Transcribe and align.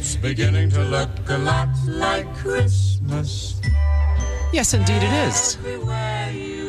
It's 0.00 0.14
beginning 0.14 0.70
to 0.70 0.84
look 0.84 1.10
a 1.28 1.38
lot 1.38 1.70
like 1.84 2.32
Christmas. 2.36 3.60
Yes, 4.52 4.72
indeed 4.72 5.02
it 5.02 5.12
is. 5.26 5.58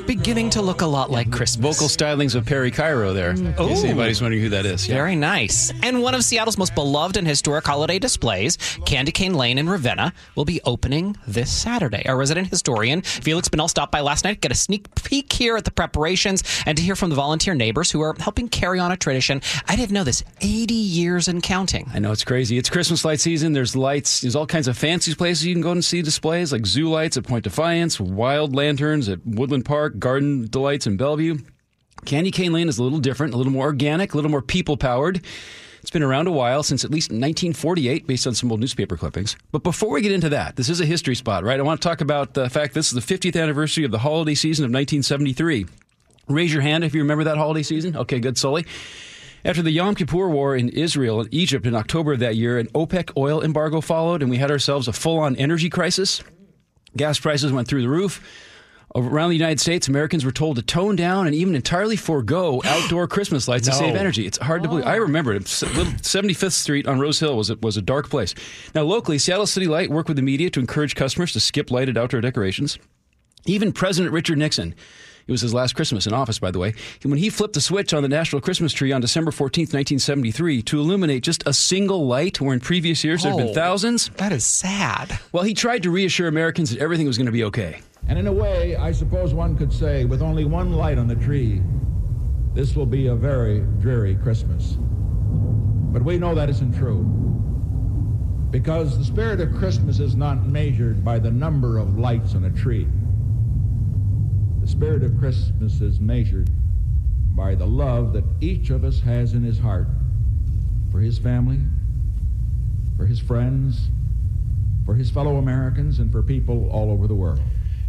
Beginning 0.09 0.49
to 0.49 0.63
look 0.63 0.81
a 0.81 0.87
lot 0.87 1.11
like 1.11 1.27
mhm. 1.27 1.33
Christmas. 1.33 1.77
Vocal 1.77 1.87
stylings 1.87 2.33
of 2.33 2.43
Perry 2.43 2.71
Como 2.71 3.13
there. 3.13 3.35
Mm. 3.35 3.59
Ooh. 3.59 3.85
anybody's 3.85 4.19
wondering 4.23 4.41
who 4.41 4.49
that 4.49 4.65
is. 4.65 4.87
Yeah. 4.87 4.95
Very 4.95 5.15
nice. 5.15 5.71
And 5.83 6.01
one 6.01 6.15
of 6.15 6.21
Seattle's 6.23 6.57
most 6.57 6.73
beloved 6.73 7.15
and 7.15 7.27
historic 7.27 7.67
holiday 7.67 7.99
displays, 7.99 8.57
Candy 8.87 9.11
Cane 9.11 9.35
Lane 9.35 9.59
in 9.59 9.69
Ravenna, 9.69 10.11
will 10.35 10.45
be 10.45 10.61
opening 10.65 11.15
this 11.27 11.51
Saturday. 11.51 12.03
Our 12.07 12.17
resident 12.17 12.47
historian, 12.47 13.03
Feliks 13.03 13.49
Banel, 13.49 13.69
stopped 13.69 13.91
by 13.91 13.99
last 13.99 14.23
night, 14.23 14.33
to 14.33 14.39
get 14.39 14.51
a 14.51 14.55
sneak 14.55 14.87
peek 14.95 15.31
here 15.31 15.55
at 15.57 15.65
the 15.65 15.69
preparations, 15.69 16.43
and 16.65 16.75
to 16.75 16.83
hear 16.83 16.95
from 16.95 17.11
the 17.11 17.15
volunteer 17.15 17.53
neighbors 17.53 17.91
who 17.91 18.01
are 18.01 18.15
helping 18.19 18.49
carry 18.49 18.79
on 18.79 18.91
a 18.91 18.97
tradition. 18.97 19.43
I 19.67 19.75
didn't 19.75 19.91
know 19.91 20.03
this 20.03 20.23
80 20.41 20.73
years 20.73 21.27
and 21.27 21.43
counting. 21.43 21.87
I 21.93 21.99
know 21.99 22.11
it's 22.11 22.23
crazy. 22.23 22.57
It's 22.57 22.71
Christmas 22.71 23.05
light 23.05 23.19
season. 23.19 23.53
There's 23.53 23.75
lights. 23.75 24.21
There's 24.21 24.35
all 24.35 24.47
kinds 24.47 24.67
of 24.67 24.75
fancy 24.75 25.13
places 25.13 25.45
you 25.45 25.53
can 25.53 25.61
go 25.61 25.71
and 25.71 25.85
see 25.85 26.01
displays 26.01 26.51
like 26.51 26.65
zoo 26.65 26.89
lights 26.89 27.15
at 27.15 27.25
Point 27.25 27.43
Defiance, 27.43 27.99
wild 27.99 28.55
lanterns 28.55 29.07
at 29.07 29.19
Woodland 29.23 29.65
Park, 29.65 29.98
garden 29.99 30.47
delights 30.47 30.87
in 30.87 30.97
Bellevue. 30.97 31.39
Candy 32.05 32.31
Cane 32.31 32.53
Lane 32.53 32.69
is 32.69 32.77
a 32.77 32.83
little 32.83 32.99
different, 32.99 33.33
a 33.33 33.37
little 33.37 33.51
more 33.51 33.65
organic, 33.65 34.13
a 34.13 34.17
little 34.17 34.31
more 34.31 34.41
people 34.41 34.77
powered. 34.77 35.21
It's 35.81 35.91
been 35.91 36.03
around 36.03 36.27
a 36.27 36.31
while, 36.31 36.63
since 36.63 36.83
at 36.83 36.91
least 36.91 37.09
1948, 37.09 38.05
based 38.05 38.27
on 38.27 38.35
some 38.35 38.51
old 38.51 38.59
newspaper 38.59 38.97
clippings. 38.97 39.35
But 39.51 39.63
before 39.63 39.91
we 39.91 40.01
get 40.01 40.11
into 40.11 40.29
that, 40.29 40.55
this 40.55 40.69
is 40.69 40.81
a 40.81 40.85
history 40.85 41.15
spot, 41.15 41.43
right? 41.43 41.59
I 41.59 41.63
want 41.63 41.81
to 41.81 41.87
talk 41.87 42.01
about 42.01 42.33
the 42.33 42.49
fact 42.49 42.73
this 42.73 42.91
is 42.91 43.05
the 43.05 43.15
50th 43.15 43.41
anniversary 43.41 43.85
of 43.85 43.91
the 43.91 43.99
holiday 43.99 44.35
season 44.35 44.65
of 44.65 44.69
1973. 44.69 45.65
Raise 46.27 46.53
your 46.53 46.61
hand 46.61 46.83
if 46.83 46.93
you 46.93 47.01
remember 47.01 47.23
that 47.23 47.37
holiday 47.37 47.63
season. 47.63 47.95
Okay, 47.95 48.19
good, 48.19 48.37
Sully. 48.37 48.65
After 49.45 49.61
the 49.61 49.71
Yom 49.71 49.95
Kippur 49.95 50.29
War 50.29 50.55
in 50.55 50.69
Israel 50.69 51.21
and 51.21 51.33
Egypt 51.33 51.65
in 51.65 51.73
October 51.73 52.13
of 52.13 52.19
that 52.19 52.35
year, 52.35 52.59
an 52.59 52.67
OPEC 52.67 53.15
oil 53.15 53.41
embargo 53.41 53.79
followed, 53.79 54.21
and 54.21 54.29
we 54.29 54.37
had 54.37 54.51
ourselves 54.51 54.87
a 54.89 54.93
full 54.93 55.19
on 55.19 55.35
energy 55.37 55.69
crisis. 55.69 56.21
Gas 56.97 57.19
prices 57.19 57.53
went 57.53 57.67
through 57.67 57.81
the 57.81 57.89
roof. 57.89 58.21
Around 58.95 59.29
the 59.29 59.35
United 59.35 59.59
States, 59.59 59.87
Americans 59.87 60.25
were 60.25 60.31
told 60.31 60.55
to 60.55 60.63
tone 60.63 60.95
down 60.95 61.27
and 61.27 61.35
even 61.35 61.53
entirely 61.53 61.95
forego 61.95 62.59
outdoor 62.65 63.07
Christmas 63.07 63.47
lights 63.47 63.67
to 63.67 63.73
save 63.73 63.95
energy. 63.95 64.25
It's 64.25 64.39
hard 64.39 64.63
to 64.63 64.69
believe. 64.69 64.85
I 64.85 64.97
oh. 64.97 65.01
remember 65.01 65.33
it. 65.33 65.43
75th 65.43 66.51
Street 66.53 66.87
on 66.87 66.99
Rose 66.99 67.19
Hill 67.19 67.37
was 67.37 67.49
a, 67.51 67.55
was 67.57 67.77
a 67.77 67.81
dark 67.83 68.09
place. 68.09 68.33
Now, 68.73 68.83
locally, 68.83 69.19
Seattle 69.19 69.45
City 69.45 69.67
Light 69.67 69.91
worked 69.91 70.07
with 70.09 70.17
the 70.17 70.23
media 70.23 70.49
to 70.49 70.59
encourage 70.59 70.95
customers 70.95 71.33
to 71.33 71.39
skip 71.39 71.69
lighted 71.69 71.97
outdoor 71.97 72.21
decorations. 72.21 72.79
Even 73.45 73.71
President 73.71 74.11
Richard 74.11 74.37
Nixon, 74.37 74.73
it 75.27 75.31
was 75.31 75.41
his 75.41 75.53
last 75.53 75.73
Christmas 75.75 76.07
in 76.07 76.13
office, 76.13 76.39
by 76.39 76.49
the 76.49 76.57
way, 76.59 76.73
when 77.03 77.19
he 77.19 77.29
flipped 77.29 77.53
the 77.53 77.61
switch 77.61 77.93
on 77.93 78.01
the 78.01 78.09
national 78.09 78.41
Christmas 78.41 78.73
tree 78.73 78.91
on 78.91 78.99
December 79.01 79.29
14th, 79.29 79.71
1973, 79.73 80.63
to 80.63 80.79
illuminate 80.79 81.21
just 81.23 81.43
a 81.45 81.53
single 81.53 82.07
light, 82.07 82.41
where 82.41 82.53
in 82.53 82.59
previous 82.59 83.03
years 83.03 83.21
there 83.21 83.31
had 83.31 83.37
been 83.37 83.49
Oh. 83.49 83.53
thousands, 83.53 84.09
That 84.17 84.31
is 84.31 84.43
sad. 84.43 85.19
well, 85.31 85.43
he 85.43 85.53
tried 85.53 85.83
to 85.83 85.91
reassure 85.91 86.27
Americans 86.27 86.71
that 86.71 86.79
everything 86.79 87.05
was 87.05 87.17
going 87.17 87.27
to 87.27 87.31
be 87.31 87.43
okay. 87.45 87.81
And 88.09 88.17
in 88.17 88.25
a 88.25 88.33
way, 88.33 88.75
I 88.75 88.91
suppose 88.91 89.35
one 89.35 89.55
could 89.55 89.71
say, 89.71 90.03
with 90.03 90.23
only 90.23 90.43
one 90.43 90.73
light 90.73 90.97
on 90.97 91.07
the 91.07 91.15
tree, 91.15 91.61
this 92.55 92.75
will 92.75 92.87
be 92.87 93.05
a 93.05 93.15
very 93.15 93.59
dreary 93.79 94.15
Christmas. 94.15 94.77
But 94.79 96.01
we 96.01 96.17
know 96.17 96.33
that 96.33 96.49
isn't 96.49 96.75
true. 96.75 97.03
Because 98.49 98.97
the 98.97 99.05
spirit 99.05 99.39
of 99.41 99.53
Christmas 99.53 99.99
is 99.99 100.15
not 100.15 100.47
measured 100.47 101.05
by 101.05 101.19
the 101.19 101.29
number 101.29 101.77
of 101.77 101.99
lights 101.99 102.33
on 102.33 102.45
a 102.45 102.49
tree. 102.49 102.87
The 104.61 104.67
spirit 104.67 105.03
of 105.03 105.19
Christmas 105.19 105.79
is 105.79 105.99
measured 105.99 106.49
by 107.35 107.53
the 107.53 107.67
love 107.67 108.13
that 108.13 108.25
each 108.41 108.71
of 108.71 108.83
us 108.83 109.01
has 109.01 109.33
in 109.33 109.43
his 109.43 109.59
heart 109.59 109.87
for 110.91 110.99
his 110.99 111.19
family, 111.19 111.59
for 112.97 113.05
his 113.05 113.19
friends, 113.19 113.89
for 114.83 114.95
his 114.95 115.11
fellow 115.11 115.37
Americans, 115.37 115.99
and 115.99 116.11
for 116.11 116.23
people 116.23 116.67
all 116.71 116.89
over 116.89 117.05
the 117.05 117.13
world. 117.13 117.39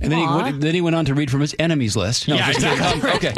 And 0.03 0.11
then 0.11 0.19
he, 0.19 0.27
went, 0.27 0.61
then 0.63 0.75
he 0.75 0.81
went 0.81 0.97
on 0.97 1.05
to 1.05 1.15
read 1.15 1.31
from 1.31 1.41
his 1.41 1.55
enemies 1.59 1.95
list. 1.95 2.27
No, 2.27 2.37
Yeah, 2.37 2.53
just 2.53 2.61
kidding. 2.61 3.05
Um, 3.05 3.11
okay. 3.17 3.35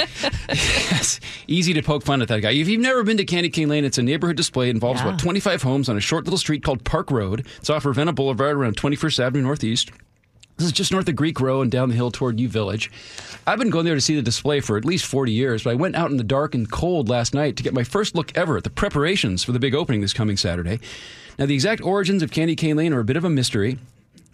yes. 0.48 1.18
Easy 1.48 1.72
to 1.74 1.82
poke 1.82 2.04
fun 2.04 2.22
at 2.22 2.28
that 2.28 2.40
guy. 2.40 2.52
If 2.52 2.68
you've 2.68 2.80
never 2.80 3.02
been 3.02 3.16
to 3.16 3.24
Candy 3.24 3.50
Cane 3.50 3.68
Lane, 3.68 3.84
it's 3.84 3.98
a 3.98 4.02
neighborhood 4.02 4.36
display. 4.36 4.68
It 4.68 4.70
involves 4.70 5.00
about 5.00 5.18
25 5.18 5.62
homes 5.62 5.88
on 5.88 5.96
a 5.96 6.00
short 6.00 6.24
little 6.24 6.38
street 6.38 6.62
called 6.62 6.84
Park 6.84 7.10
Road. 7.10 7.46
It's 7.58 7.68
off 7.68 7.84
Ravenna 7.84 8.12
Boulevard 8.12 8.56
around 8.56 8.76
21st 8.76 9.18
Avenue 9.18 9.42
Northeast. 9.42 9.90
This 10.56 10.66
is 10.66 10.72
just 10.72 10.92
north 10.92 11.08
of 11.08 11.16
Greek 11.16 11.40
Row 11.40 11.62
and 11.62 11.70
down 11.72 11.88
the 11.88 11.96
hill 11.96 12.10
toward 12.12 12.38
U 12.38 12.48
Village. 12.48 12.90
I've 13.46 13.58
been 13.58 13.70
going 13.70 13.84
there 13.84 13.96
to 13.96 14.00
see 14.00 14.14
the 14.14 14.22
display 14.22 14.60
for 14.60 14.76
at 14.76 14.84
least 14.84 15.04
40 15.06 15.32
years, 15.32 15.64
but 15.64 15.70
I 15.70 15.74
went 15.74 15.96
out 15.96 16.10
in 16.10 16.18
the 16.18 16.22
dark 16.22 16.54
and 16.54 16.70
cold 16.70 17.08
last 17.08 17.34
night 17.34 17.56
to 17.56 17.62
get 17.64 17.74
my 17.74 17.82
first 17.82 18.14
look 18.14 18.30
ever 18.36 18.56
at 18.56 18.62
the 18.62 18.70
preparations 18.70 19.42
for 19.42 19.50
the 19.50 19.58
big 19.58 19.74
opening 19.74 20.02
this 20.02 20.12
coming 20.12 20.36
Saturday. 20.36 20.78
Now, 21.38 21.46
the 21.46 21.54
exact 21.54 21.80
origins 21.82 22.22
of 22.22 22.30
Candy 22.30 22.54
Cane 22.54 22.76
Lane 22.76 22.92
are 22.92 23.00
a 23.00 23.04
bit 23.04 23.16
of 23.16 23.24
a 23.24 23.30
mystery. 23.30 23.78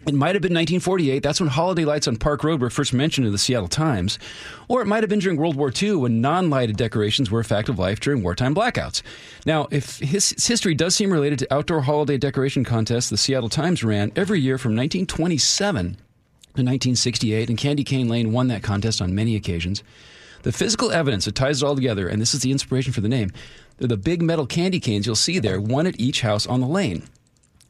It 0.07 0.13
might 0.13 0.33
have 0.33 0.41
been 0.41 0.53
1948. 0.53 1.21
That's 1.21 1.41
when 1.41 1.49
holiday 1.49 1.83
lights 1.83 2.07
on 2.07 2.15
Park 2.15 2.43
Road 2.43 2.61
were 2.61 2.69
first 2.69 2.93
mentioned 2.93 3.27
in 3.27 3.33
the 3.33 3.37
Seattle 3.37 3.67
Times. 3.67 4.17
Or 4.69 4.81
it 4.81 4.85
might 4.85 5.03
have 5.03 5.09
been 5.09 5.19
during 5.19 5.37
World 5.37 5.57
War 5.57 5.73
II 5.75 5.95
when 5.95 6.21
non 6.21 6.49
lighted 6.49 6.77
decorations 6.77 7.29
were 7.29 7.41
a 7.41 7.45
fact 7.45 7.67
of 7.67 7.77
life 7.77 7.99
during 7.99 8.23
wartime 8.23 8.55
blackouts. 8.55 9.01
Now, 9.45 9.67
if 9.71 9.99
his, 9.99 10.29
his 10.29 10.47
history 10.47 10.73
does 10.73 10.95
seem 10.95 11.11
related 11.11 11.39
to 11.39 11.53
outdoor 11.53 11.81
holiday 11.81 12.17
decoration 12.17 12.63
contests 12.63 13.09
the 13.09 13.17
Seattle 13.17 13.49
Times 13.49 13.83
ran 13.83 14.11
every 14.15 14.39
year 14.39 14.57
from 14.57 14.71
1927 14.71 15.85
to 15.85 16.63
1968, 16.63 17.49
and 17.49 17.57
Candy 17.57 17.83
Cane 17.83 18.07
Lane 18.07 18.31
won 18.31 18.47
that 18.47 18.63
contest 18.63 19.01
on 19.01 19.13
many 19.13 19.35
occasions. 19.35 19.83
The 20.43 20.53
physical 20.53 20.91
evidence 20.91 21.25
that 21.25 21.35
ties 21.35 21.61
it 21.61 21.65
all 21.65 21.75
together, 21.75 22.07
and 22.07 22.21
this 22.21 22.33
is 22.33 22.41
the 22.41 22.51
inspiration 22.51 22.93
for 22.93 23.01
the 23.01 23.09
name, 23.09 23.31
the 23.77 23.97
big 23.97 24.21
metal 24.21 24.45
candy 24.45 24.79
canes 24.79 25.05
you'll 25.05 25.15
see 25.15 25.39
there, 25.39 25.59
one 25.59 25.85
at 25.85 25.99
each 25.99 26.21
house 26.21 26.47
on 26.47 26.61
the 26.61 26.67
lane. 26.67 27.03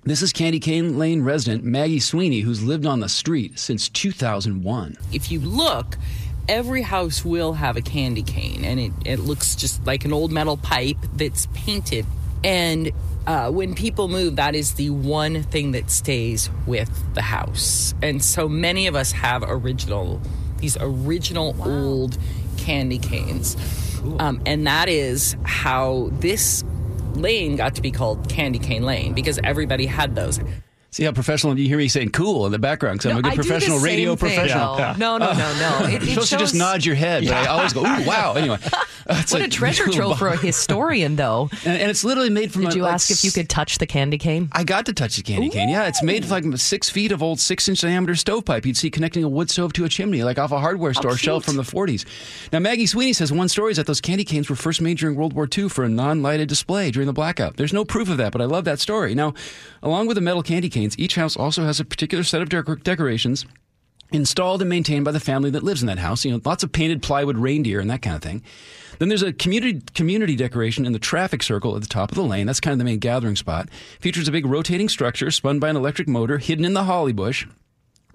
This 0.04 0.22
is 0.22 0.32
Candy 0.32 0.62
Cane 0.62 0.98
Lane 0.98 1.24
resident 1.24 1.66
Maggie 1.66 2.00
Sweeney, 2.00 2.40
who's 2.40 2.64
lived 2.64 2.86
on 2.86 3.02
the 3.02 3.10
street 3.10 3.60
since 3.60 3.90
2001. 3.90 4.96
if 5.12 5.30
you 5.30 5.42
look, 5.42 5.98
every 6.48 6.84
house 6.84 7.26
will 7.26 7.52
have 7.52 7.76
a 7.76 7.82
candy 7.82 8.24
cane, 8.24 8.64
and 8.64 8.80
it, 8.80 8.94
it 9.06 9.20
looks 9.20 9.56
just 9.56 9.86
like 9.86 10.06
an 10.06 10.14
old 10.14 10.32
metal 10.32 10.56
pipe 10.56 10.98
that's 11.16 11.48
painted. 11.54 12.06
And 12.46 12.94
uh, 13.28 13.52
when 13.52 13.76
people 13.76 14.08
move, 14.08 14.38
that 14.38 14.56
is 14.56 14.76
the 14.76 14.90
one 14.90 15.44
thing 15.44 15.74
that 15.74 15.92
stays 15.92 16.50
with 16.66 16.90
the 17.14 17.22
house. 17.22 17.94
And 18.02 18.24
so 18.24 18.48
many 18.48 18.88
of 18.88 18.96
us 18.96 19.12
have 19.12 19.44
original, 19.46 20.22
these 20.59 20.78
original 20.80 21.56
old 21.62 22.18
candy 22.56 23.00
canes. 23.00 23.58
Um, 24.20 24.42
and 24.46 24.66
that 24.66 24.88
is 24.88 25.36
how 25.44 26.09
this 26.14 26.64
lane 27.16 27.56
got 27.56 27.75
to 27.75 27.81
be 27.81 27.92
called 27.92 28.30
Candy 28.30 28.59
Cane 28.59 28.84
Lane 28.84 29.14
because 29.14 29.40
everybody 29.44 29.86
had 29.86 30.16
those. 30.16 30.40
See 30.92 31.04
how 31.04 31.12
professional 31.12 31.58
you 31.58 31.68
hear 31.68 31.78
me 31.78 31.88
saying 31.88 32.12
cool 32.12 32.48
in 32.48 32.52
the 32.52 32.58
background 32.58 33.00
because 33.00 33.12
I'm 33.12 33.18
a 33.20 33.22
good 33.22 33.34
I 33.34 33.36
do 33.36 33.42
the 33.44 33.48
professional 33.48 33.78
same 33.78 33.86
radio 33.86 34.16
thing, 34.16 34.36
professional. 34.36 34.76
though. 34.76 34.94
No, 34.94 35.18
no, 35.18 35.34
no, 35.34 35.60
no. 35.60 35.88
It, 35.90 35.92
You're 35.92 36.02
it 36.02 36.10
supposed 36.10 36.30
to 36.32 36.38
just 36.38 36.56
nod 36.56 36.84
your 36.84 36.96
head, 36.96 37.26
but 37.26 37.34
I 37.34 37.46
always 37.46 37.74
go, 37.74 37.82
ooh, 37.82 38.06
wow. 38.06 38.34
Anyway. 38.40 38.58
It's 39.12 39.32
What 39.32 39.42
like 39.42 39.48
a 39.48 39.52
treasure 39.52 39.88
trove 39.88 40.20
for 40.20 40.28
a 40.28 40.38
historian, 40.38 41.16
though. 41.16 41.50
And, 41.66 41.82
and 41.82 41.90
it's 41.90 42.04
literally 42.04 42.30
made 42.30 42.52
from 42.54 42.64
Did 42.64 42.74
a, 42.74 42.76
you 42.76 42.82
like, 42.84 42.94
ask 42.94 43.10
if 43.10 43.24
you 43.24 43.32
could 43.32 43.50
touch 43.50 43.80
the 43.80 43.88
candy 43.88 44.20
cane? 44.20 44.50
I 44.52 44.64
got 44.64 44.86
to 44.86 44.94
touch 44.94 45.16
the 45.16 45.24
candy 45.24 45.50
cane. 45.50 45.70
Yeah, 45.70 45.88
it's 45.88 46.04
made 46.04 46.26
like 46.26 46.44
six 46.58 46.90
feet 46.90 47.12
of 47.12 47.24
old 47.24 47.40
six 47.40 47.68
inch 47.68 47.82
diameter 47.82 48.14
stovepipe 48.14 48.68
you'd 48.68 48.78
see 48.78 48.92
connecting 48.92 49.24
a 49.24 49.30
wood 49.30 49.50
stove 49.50 49.74
to 49.74 49.86
a 49.86 49.90
chimney, 49.90 50.24
like 50.24 50.38
off 50.38 50.52
a 50.52 50.60
hardware 50.60 50.94
store 50.94 51.12
oh, 51.12 51.16
shelf 51.16 51.44
from 51.44 51.56
the 51.56 51.64
40s. 51.64 52.06
Now, 52.54 52.60
Maggie 52.60 52.86
Sweeney 52.86 53.14
says 53.14 53.32
one 53.32 53.50
story 53.50 53.72
is 53.72 53.78
that 53.78 53.88
those 53.88 54.02
candy 54.02 54.26
canes 54.26 54.48
were 54.48 54.56
first 54.56 54.80
made 54.80 55.00
during 55.00 55.16
World 55.16 55.34
War 55.34 55.48
II 55.58 55.70
for 55.70 55.84
a 55.84 55.90
non 55.90 56.22
lighted 56.22 56.48
display 56.48 56.92
during 56.92 57.08
the 57.08 57.14
blackout. 57.14 57.58
There's 57.58 57.74
no 57.74 57.86
proof 57.86 58.10
of 58.10 58.18
that, 58.18 58.32
but 58.32 58.42
I 58.42 58.46
love 58.46 58.66
that 58.66 58.80
story. 58.80 59.16
Now, 59.16 59.34
along 59.82 60.06
with 60.06 60.16
the 60.16 60.22
metal 60.22 60.44
candy 60.44 60.70
each 60.97 61.16
house 61.16 61.35
also 61.35 61.63
has 61.63 61.79
a 61.79 61.85
particular 61.85 62.23
set 62.23 62.41
of 62.41 62.50
decor- 62.50 62.78
decorations 62.78 63.45
installed 64.12 64.62
and 64.62 64.69
maintained 64.69 65.06
by 65.06 65.12
the 65.12 65.19
family 65.19 65.50
that 65.51 65.63
lives 65.63 65.81
in 65.81 65.88
that 65.88 66.00
house. 66.00 66.25
You 66.25 66.31
know, 66.31 66.41
lots 66.44 66.63
of 66.63 66.72
painted 66.72 67.01
plywood 67.01 67.38
reindeer 67.38 67.79
and 67.79 67.90
that 67.90 68.01
kind 68.01 68.16
of 68.16 68.22
thing. 68.22 68.44
Then 68.97 69.09
there's 69.09 69.23
a 69.23 69.31
community 69.31 69.81
community 69.94 70.35
decoration 70.35 70.85
in 70.85 70.94
the 70.94 71.00
traffic 71.00 71.44
circle 71.44 71.75
at 71.75 71.81
the 71.81 71.88
top 71.88 72.11
of 72.11 72.16
the 72.16 72.23
lane. 72.23 72.47
That's 72.47 72.59
kind 72.59 72.73
of 72.73 72.79
the 72.79 72.85
main 72.85 72.99
gathering 72.99 73.35
spot. 73.35 73.70
Features 73.99 74.28
a 74.28 74.31
big 74.31 74.46
rotating 74.46 74.90
structure 74.90 75.31
spun 75.31 75.59
by 75.59 75.70
an 75.70 75.78
electric 75.78 76.08
motor 76.08 76.37
hidden 76.37 76.66
in 76.66 76.73
the 76.73 76.84
holly 76.84 77.14
bush 77.14 77.46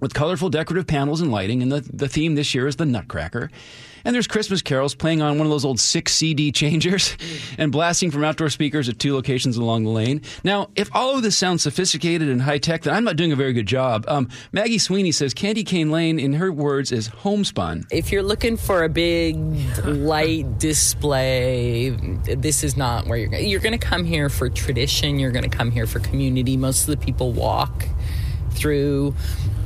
with 0.05 0.13
colorful 0.13 0.51
decorative 0.51 0.85
panels 0.85 1.19
and 1.19 1.31
lighting. 1.31 1.63
And 1.63 1.71
the, 1.71 1.81
the 1.81 2.07
theme 2.07 2.35
this 2.35 2.53
year 2.53 2.67
is 2.67 2.75
the 2.75 2.85
Nutcracker. 2.85 3.49
And 4.03 4.13
there's 4.13 4.27
Christmas 4.27 4.61
carols 4.61 4.93
playing 4.93 5.23
on 5.23 5.39
one 5.39 5.47
of 5.47 5.51
those 5.51 5.65
old 5.65 5.79
six 5.79 6.13
CD 6.13 6.51
changers 6.51 7.17
and 7.57 7.71
blasting 7.71 8.11
from 8.11 8.23
outdoor 8.23 8.51
speakers 8.51 8.87
at 8.87 8.99
two 8.99 9.15
locations 9.15 9.57
along 9.57 9.83
the 9.83 9.89
lane. 9.89 10.21
Now, 10.43 10.69
if 10.75 10.95
all 10.95 11.15
of 11.15 11.23
this 11.23 11.35
sounds 11.35 11.63
sophisticated 11.63 12.29
and 12.29 12.39
high 12.39 12.59
tech, 12.59 12.83
then 12.83 12.93
I'm 12.93 13.03
not 13.03 13.15
doing 13.15 13.31
a 13.31 13.35
very 13.35 13.51
good 13.51 13.65
job. 13.65 14.05
Um, 14.07 14.29
Maggie 14.51 14.77
Sweeney 14.77 15.11
says 15.11 15.33
Candy 15.33 15.63
Cane 15.63 15.89
Lane, 15.89 16.19
in 16.19 16.33
her 16.33 16.51
words, 16.51 16.91
is 16.91 17.07
homespun. 17.07 17.87
If 17.89 18.11
you're 18.11 18.21
looking 18.21 18.57
for 18.57 18.83
a 18.83 18.89
big 18.89 19.37
light 19.85 20.59
display, 20.59 21.89
this 21.89 22.63
is 22.63 22.77
not 22.77 23.07
where 23.07 23.17
you're 23.17 23.29
going. 23.29 23.49
You're 23.49 23.59
going 23.59 23.77
to 23.77 23.83
come 23.83 24.05
here 24.05 24.29
for 24.29 24.49
tradition. 24.49 25.17
You're 25.17 25.31
going 25.31 25.49
to 25.49 25.57
come 25.57 25.71
here 25.71 25.87
for 25.87 25.97
community. 25.97 26.57
Most 26.57 26.87
of 26.87 26.99
the 26.99 27.03
people 27.03 27.31
walk 27.31 27.87
through 28.55 29.13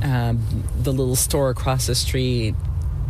um, 0.02 0.64
the 0.82 0.92
little 0.92 1.16
store 1.16 1.50
across 1.50 1.86
the 1.86 1.94
street. 1.94 2.54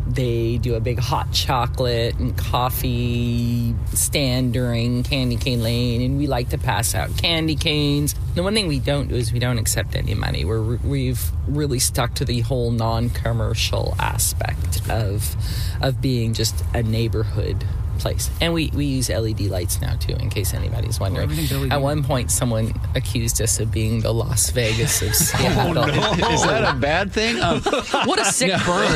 they 0.06 0.59
do 0.59 0.75
a 0.75 0.81
big 0.81 0.99
hot 0.99 1.32
chocolate 1.32 2.19
and 2.19 2.37
coffee 2.37 3.75
stand 3.93 4.53
during 4.53 5.03
Candy 5.05 5.37
Cane 5.37 5.62
Lane, 5.62 6.03
and 6.03 6.19
we 6.19 6.27
like 6.27 6.49
to 6.50 6.59
pass 6.59 6.94
out 6.94 7.17
candy 7.17 7.55
canes. 7.55 8.15
The 8.35 8.43
one 8.43 8.55
thing 8.55 8.67
we 8.67 8.81
don't 8.81 9.09
do 9.09 9.15
is 9.15 9.32
we 9.32 9.38
don't 9.38 9.59
accept 9.59 9.94
any 9.94 10.15
money. 10.15 10.44
We're 10.44 10.77
we've 10.77 11.31
really 11.47 11.79
stuck 11.79 12.15
to 12.15 12.25
the 12.25 12.41
whole 12.41 12.71
non-commercial 12.71 13.94
aspect 13.99 14.88
of 14.91 15.37
of 15.81 16.00
being 16.00 16.35
just 16.35 16.65
a 16.75 16.82
neighborhood 16.82 17.65
place. 18.00 18.31
And 18.41 18.52
we, 18.52 18.70
we 18.75 18.85
use 18.87 19.08
LED 19.08 19.43
lights 19.43 19.81
now 19.81 19.94
too, 19.97 20.14
in 20.14 20.31
case 20.31 20.55
anybody's 20.55 20.99
wondering. 20.99 21.31
everything's 21.31 21.70
At 21.70 21.81
one 21.81 22.02
point, 22.02 22.31
someone 22.31 22.73
accused 22.94 23.41
us 23.41 23.61
of 23.61 23.70
being 23.70 24.00
the 24.00 24.12
Las 24.12 24.50
Vegas 24.50 25.02
of 25.02 25.14
Seattle. 25.14 25.85
Is 25.85 26.43
that 26.44 26.75
a 26.75 26.79
bad 26.79 27.12
thing? 27.12 27.41
Um, 27.41 27.61
What 28.11 28.19
a 28.20 28.25
sick 28.25 28.52
burn. 28.64 28.91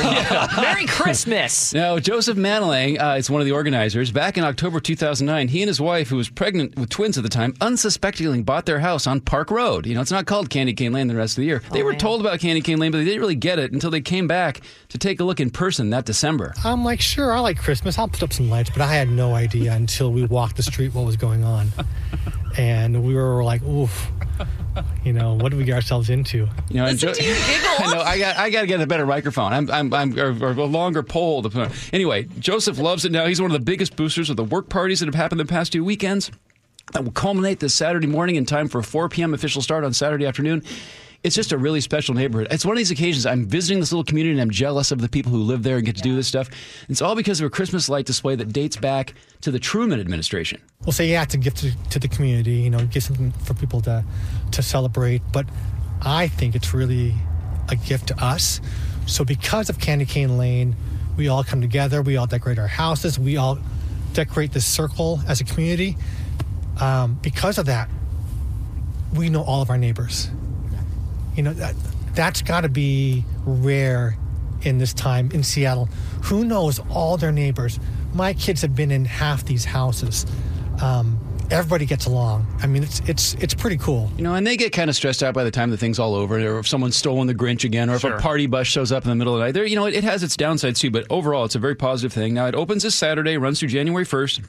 Merry 0.57 0.87
Christmas. 0.87 1.73
Now, 1.75 1.99
Joseph 1.99 2.37
Manalang 2.37 3.01
uh, 3.01 3.17
is 3.17 3.31
one 3.31 3.41
of 3.41 3.45
the 3.47 3.53
organizers. 3.53 4.11
Back 4.11 4.39
in 4.39 4.45
October 4.45 4.81
2009, 4.81 5.49
he 5.49 5.63
and 5.63 5.69
his 5.69 5.81
wife, 5.81 6.09
who 6.09 6.17
was 6.17 6.29
pregnant 6.29 6.77
with 6.77 6.89
twins 6.89 7.17
at 7.19 7.23
the 7.23 7.29
time, 7.29 7.55
unsuspectingly 7.61 8.43
bought 8.43 8.67
their 8.67 8.81
house 8.81 9.07
on 9.07 9.21
Park 9.21 9.51
Road. 9.51 9.87
You 9.87 9.95
know, 9.95 10.01
it's 10.01 10.11
not 10.11 10.27
called 10.27 10.51
Candy 10.51 10.73
Cane 10.73 10.93
Lane 10.93 11.07
the 11.09 11.15
rest 11.15 11.37
of 11.37 11.43
the 11.43 11.47
year. 11.47 11.63
They 11.73 11.83
were 11.83 11.91
man. 11.91 11.99
told 12.01 12.21
about 12.21 12.41
Candy 12.41 12.61
Cane 12.63 12.79
Lane, 12.79 12.93
but 12.93 12.99
they 12.99 13.05
didn't 13.05 13.21
really 13.21 13.35
get 13.35 13.59
it 13.59 13.73
until 13.73 13.91
they 13.91 14.01
came 14.01 14.27
back 14.27 14.61
to 14.89 14.99
take 14.99 15.21
a 15.21 15.25
look 15.25 15.41
in 15.41 15.51
person 15.51 15.91
that 15.91 16.05
December. 16.05 16.55
I'm 16.65 16.85
like, 16.85 17.01
sure, 17.01 17.33
I 17.33 17.41
like 17.41 17.59
Christmas. 17.59 17.99
I'll 17.99 18.09
put 18.09 18.23
up 18.23 18.33
some 18.33 18.49
lights, 18.51 18.71
but 18.71 18.81
I 18.81 18.94
had 18.95 19.09
no 19.11 19.35
idea 19.35 19.73
until 19.73 20.13
we 20.13 20.25
walked 20.25 20.57
the 20.57 20.63
street 20.63 20.95
what 20.95 21.05
was 21.05 21.17
going 21.17 21.45
on. 21.45 21.69
And 22.57 23.05
we 23.05 23.15
were 23.15 23.43
like, 23.43 23.63
oof, 23.63 24.09
you 25.05 25.13
know, 25.13 25.35
what 25.35 25.51
did 25.51 25.59
we 25.59 25.65
get 25.65 25.75
ourselves 25.75 26.11
into? 26.11 26.49
You 26.69 26.77
know, 26.77 26.87
and 26.87 27.03
Listen 27.03 27.15
to 27.15 27.29
you. 27.29 27.35
I 27.37 27.95
know. 27.95 28.01
I 28.01 28.19
got. 28.19 28.37
I 28.37 28.51
got 28.51 28.61
to 28.63 28.67
get 28.67 28.81
a 28.81 28.87
better 28.87 29.07
microphone. 29.07 29.53
I'm. 29.53 29.71
I'm. 29.71 29.93
I'm 29.93 30.19
or, 30.19 30.31
or 30.45 30.51
a 30.53 30.65
longer 30.65 31.03
pole. 31.03 31.43
To 31.43 31.51
put. 31.51 31.93
Anyway, 31.93 32.29
Joseph 32.39 32.79
loves 32.79 33.05
it 33.05 33.13
now. 33.13 33.27
He's 33.27 33.41
one 33.41 33.51
of 33.51 33.59
the 33.59 33.65
biggest 33.65 33.97
boosters 33.97 34.31
of 34.31 34.37
the 34.37 34.45
work 34.45 34.69
parties 34.69 35.01
that 35.01 35.07
have 35.07 35.15
happened 35.15 35.41
the 35.41 35.45
past 35.45 35.73
two 35.73 35.85
weekends. 35.85 36.31
That 36.93 37.03
will 37.05 37.13
culminate 37.13 37.61
this 37.61 37.75
Saturday 37.75 38.07
morning 38.07 38.37
in 38.37 38.45
time 38.45 38.69
for 38.69 38.79
a 38.79 38.83
4 38.85 39.09
p.m. 39.09 39.33
official 39.33 39.63
start 39.63 39.85
on 39.85 39.95
Saturday 39.95 40.27
afternoon. 40.27 40.63
It's 41.25 41.35
just 41.35 41.53
a 41.53 41.59
really 41.59 41.81
special 41.81 42.15
neighborhood. 42.15 42.49
It's 42.51 42.67
one 42.67 42.77
of 42.77 42.79
these 42.79 42.91
occasions 42.91 43.25
I'm 43.25 43.47
visiting 43.47 43.81
this 43.81 43.91
little 43.91 44.05
community 44.05 44.33
and 44.33 44.43
I'm 44.43 44.51
jealous 44.51 44.93
of 44.93 45.01
the 45.01 45.09
people 45.09 45.33
who 45.33 45.39
live 45.39 45.63
there 45.63 45.79
and 45.79 45.87
get 45.87 45.97
to 45.97 46.03
do 46.03 46.15
this 46.15 46.29
stuff. 46.29 46.51
It's 46.91 47.01
all 47.01 47.17
because 47.17 47.41
of 47.41 47.47
a 47.47 47.51
Christmas 47.51 47.89
light 47.89 48.05
display 48.05 48.37
that 48.37 48.53
dates 48.53 48.77
back 48.77 49.15
to 49.41 49.51
the 49.51 49.59
Truman 49.59 50.01
administration. 50.01 50.61
We'll 50.85 50.93
say, 50.93 51.09
yeah, 51.09 51.23
it's 51.23 51.33
a 51.33 51.39
gift 51.39 51.57
to, 51.59 51.73
to 51.89 51.99
the 51.99 52.09
community, 52.09 52.57
you 52.57 52.69
know, 52.69 52.85
give 52.87 53.05
something 53.05 53.33
for 53.33 53.55
people 53.55 53.81
to, 53.81 54.05
to 54.53 54.63
celebrate. 54.63 55.23
But 55.33 55.47
I 56.03 56.29
think 56.29 56.55
it's 56.55 56.75
really 56.75 57.15
a 57.71 57.77
gift 57.77 58.09
to 58.09 58.23
us. 58.23 58.61
So 59.07 59.25
because 59.25 59.71
of 59.71 59.79
Candy 59.79 60.05
Cane 60.05 60.37
Lane, 60.37 60.77
we 61.17 61.29
all 61.29 61.43
come 61.43 61.63
together, 61.63 62.03
we 62.03 62.19
all 62.19 62.27
decorate 62.27 62.59
our 62.59 62.67
houses, 62.67 63.19
we 63.19 63.39
all 63.39 63.59
decorate 64.13 64.53
this 64.53 64.67
circle 64.67 65.23
as 65.27 65.41
a 65.41 65.45
community. 65.45 65.97
Um, 66.79 67.19
because 67.23 67.57
of 67.57 67.65
that, 67.65 67.89
we 69.15 69.31
know 69.31 69.43
all 69.43 69.63
of 69.63 69.71
our 69.71 69.79
neighbors. 69.79 70.29
You 71.35 71.43
know, 71.43 71.53
that, 71.55 71.75
that's 72.15 72.43
got 72.43 72.63
to 72.63 72.69
be 72.69 73.25
rare 73.45 74.17
in 74.63 74.79
this 74.79 74.95
time 74.95 75.31
in 75.33 75.43
Seattle. 75.43 75.89
Who 76.25 76.45
knows 76.45 76.81
all 76.91 77.17
their 77.17 77.33
neighbors? 77.33 77.79
My 78.13 78.33
kids 78.33 78.63
have 78.63 78.75
been 78.75 78.91
in 78.91 79.05
half 79.05 79.45
these 79.45 79.65
houses. 79.65 80.27
Um, 80.81 81.19
everybody 81.51 81.87
gets 81.87 82.07
along. 82.07 82.47
I 82.63 82.67
mean, 82.67 82.83
it's 82.83 83.01
it's 83.01 83.35
it's 83.35 83.55
pretty 83.55 83.77
cool. 83.77 84.11
You 84.17 84.25
know, 84.25 84.35
and 84.35 84.47
they 84.47 84.57
get 84.57 84.73
kind 84.73 84.89
of 84.89 84.97
stressed 84.97 85.23
out 85.23 85.35
by 85.35 85.45
the 85.45 85.51
time 85.51 85.71
the 85.71 85.77
thing's 85.77 85.99
all 85.99 86.15
over, 86.15 86.39
or 86.39 86.59
if 86.59 86.69
someone's 86.69 86.97
stolen 86.97 87.27
the 87.27 87.35
Grinch 87.35 87.65
again, 87.65 87.91
or 87.91 87.97
if 87.97 88.05
a 88.05 88.19
party 88.19 88.47
bus 88.47 88.67
shows 88.67 88.93
up 88.93 89.05
in 89.05 89.11
the 89.11 89.17
middle 89.17 89.35
of 89.35 89.41
the 89.41 89.47
night. 89.47 89.53
There, 89.53 89.67
you 89.67 89.77
know, 89.77 89.87
it, 89.87 89.95
it 89.95 90.05
has 90.05 90.23
its 90.23 90.37
downsides 90.37 90.79
too, 90.79 90.91
but 90.91 91.07
overall, 91.11 91.45
it's 91.45 91.55
a 91.55 91.59
very 91.61 91.75
positive 91.75 92.13
thing. 92.13 92.35
Now, 92.35 92.47
it 92.47 92.55
opens 92.55 92.83
this 92.83 92.95
Saturday, 92.95 93.37
runs 93.37 93.61
through 93.61 93.69
January 93.69 94.05
1st. 94.05 94.45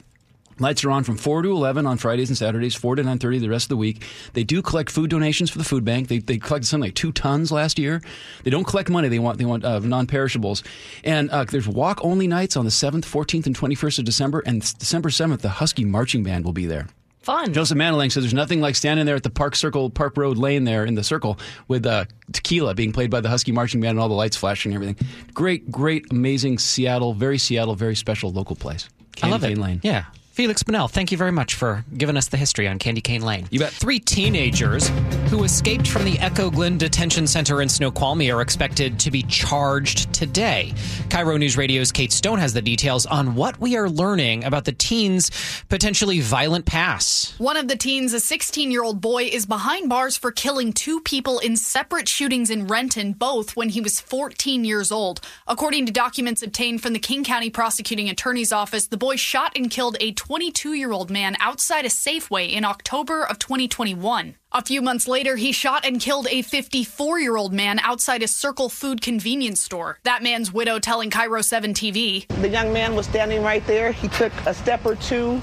Lights 0.58 0.84
are 0.84 0.90
on 0.90 1.04
from 1.04 1.16
4 1.16 1.42
to 1.42 1.50
11 1.50 1.86
on 1.86 1.98
Fridays 1.98 2.30
and 2.30 2.38
Saturdays, 2.38 2.74
4 2.74 2.96
to 2.96 3.02
9.30 3.02 3.40
the 3.40 3.48
rest 3.48 3.64
of 3.66 3.68
the 3.70 3.76
week. 3.76 4.04
They 4.32 4.44
do 4.44 4.62
collect 4.62 4.90
food 4.90 5.10
donations 5.10 5.50
for 5.50 5.58
the 5.58 5.64
food 5.64 5.84
bank. 5.84 6.08
They, 6.08 6.18
they 6.18 6.38
collected 6.38 6.66
something 6.66 6.88
like 6.88 6.94
two 6.94 7.12
tons 7.12 7.52
last 7.52 7.78
year. 7.78 8.00
They 8.44 8.50
don't 8.50 8.66
collect 8.66 8.88
money. 8.88 9.08
They 9.08 9.18
want, 9.18 9.38
they 9.38 9.44
want 9.44 9.64
uh, 9.64 9.80
non-perishables. 9.80 10.62
And 11.04 11.30
uh, 11.30 11.44
there's 11.44 11.68
walk-only 11.68 12.26
nights 12.26 12.56
on 12.56 12.64
the 12.64 12.70
7th, 12.70 13.02
14th, 13.02 13.46
and 13.46 13.56
21st 13.56 13.98
of 13.98 14.04
December. 14.06 14.42
And 14.46 14.60
December 14.78 15.10
7th, 15.10 15.40
the 15.40 15.50
Husky 15.50 15.84
Marching 15.84 16.22
Band 16.22 16.44
will 16.44 16.52
be 16.52 16.66
there. 16.66 16.86
Fun. 17.26 17.52
Joseph 17.52 17.76
Manalang 17.76 18.12
says 18.12 18.22
there's 18.22 18.32
nothing 18.32 18.60
like 18.60 18.76
standing 18.76 19.04
there 19.04 19.16
at 19.16 19.24
the 19.24 19.30
Park 19.30 19.56
Circle, 19.56 19.90
Park 19.90 20.16
Road 20.16 20.38
Lane 20.38 20.62
there 20.62 20.84
in 20.84 20.94
the 20.94 21.02
circle 21.02 21.40
with 21.66 21.84
uh, 21.84 22.04
tequila 22.32 22.72
being 22.72 22.92
played 22.92 23.10
by 23.10 23.20
the 23.20 23.28
Husky 23.28 23.50
Marching 23.50 23.80
Band 23.80 23.90
and 23.90 23.98
all 23.98 24.08
the 24.08 24.14
lights 24.14 24.36
flashing 24.36 24.72
and 24.72 24.80
everything. 24.80 25.08
Great, 25.34 25.68
great, 25.68 26.06
amazing 26.12 26.58
Seattle, 26.58 27.14
very 27.14 27.36
Seattle, 27.36 27.74
very 27.74 27.96
special 27.96 28.30
local 28.30 28.54
place. 28.54 28.88
I 29.24 29.28
love 29.28 29.42
it. 29.42 29.58
Lane. 29.58 29.80
Yeah. 29.82 30.04
Feliks 30.36 30.62
Banel, 30.62 30.90
thank 30.90 31.10
you 31.10 31.16
very 31.16 31.32
much 31.32 31.54
for 31.54 31.82
giving 31.96 32.14
us 32.14 32.28
the 32.28 32.36
history 32.36 32.68
on 32.68 32.78
Candy 32.78 33.00
Cane 33.00 33.22
Lane. 33.22 33.48
You 33.50 33.58
bet. 33.58 33.72
Three 33.72 33.98
teenagers 33.98 34.88
who 35.30 35.44
escaped 35.44 35.88
from 35.88 36.04
the 36.04 36.18
Echo 36.18 36.50
Glen 36.50 36.76
Detention 36.76 37.26
Center 37.26 37.62
in 37.62 37.70
Snoqualmie 37.70 38.30
are 38.30 38.42
expected 38.42 39.00
to 39.00 39.10
be 39.10 39.22
charged 39.22 40.12
today. 40.12 40.74
KIRO 41.08 41.38
News 41.38 41.56
Radio's 41.56 41.90
Kate 41.90 42.12
Stone 42.12 42.38
has 42.38 42.52
the 42.52 42.60
details 42.60 43.06
on 43.06 43.34
what 43.34 43.58
we 43.58 43.78
are 43.78 43.88
learning 43.88 44.44
about 44.44 44.66
the 44.66 44.72
teens' 44.72 45.30
potentially 45.70 46.20
violent 46.20 46.66
past. 46.66 47.40
One 47.40 47.56
of 47.56 47.68
the 47.68 47.76
teens, 47.76 48.12
a 48.12 48.20
16 48.20 48.70
year 48.70 48.84
old 48.84 49.00
boy, 49.00 49.22
is 49.22 49.46
behind 49.46 49.88
bars 49.88 50.18
for 50.18 50.32
killing 50.32 50.74
two 50.74 51.00
people 51.00 51.38
in 51.38 51.56
separate 51.56 52.10
shootings 52.10 52.50
in 52.50 52.66
Renton, 52.66 53.14
both 53.14 53.56
when 53.56 53.70
he 53.70 53.80
was 53.80 54.00
14 54.00 54.66
years 54.66 54.92
old. 54.92 55.22
According 55.48 55.86
to 55.86 55.92
documents 55.92 56.42
obtained 56.42 56.82
from 56.82 56.92
the 56.92 56.98
King 56.98 57.24
County 57.24 57.48
Prosecuting 57.48 58.10
Attorney's 58.10 58.52
Office, 58.52 58.88
the 58.88 58.98
boy 58.98 59.16
shot 59.16 59.56
and 59.56 59.70
killed 59.70 59.96
a 59.98 60.12
22 60.26 60.72
year 60.72 60.90
old 60.90 61.08
man 61.08 61.36
outside 61.38 61.84
a 61.84 61.88
Safeway 61.88 62.50
in 62.50 62.64
October 62.64 63.22
of 63.22 63.38
2021. 63.38 64.34
A 64.50 64.64
few 64.64 64.82
months 64.82 65.06
later, 65.06 65.36
he 65.36 65.52
shot 65.52 65.86
and 65.86 66.00
killed 66.00 66.26
a 66.28 66.42
54 66.42 67.20
year 67.20 67.36
old 67.36 67.52
man 67.52 67.78
outside 67.78 68.24
a 68.24 68.26
Circle 68.26 68.68
Food 68.68 69.00
convenience 69.00 69.62
store. 69.62 70.00
That 70.02 70.24
man's 70.24 70.52
widow 70.52 70.80
telling 70.80 71.10
KIRO 71.10 71.44
7 71.44 71.74
TV. 71.74 72.26
The 72.40 72.48
young 72.48 72.72
man 72.72 72.96
was 72.96 73.06
standing 73.06 73.44
right 73.44 73.64
there. 73.68 73.92
He 73.92 74.08
took 74.08 74.32
a 74.46 74.52
step 74.52 74.84
or 74.84 74.96
two. 74.96 75.40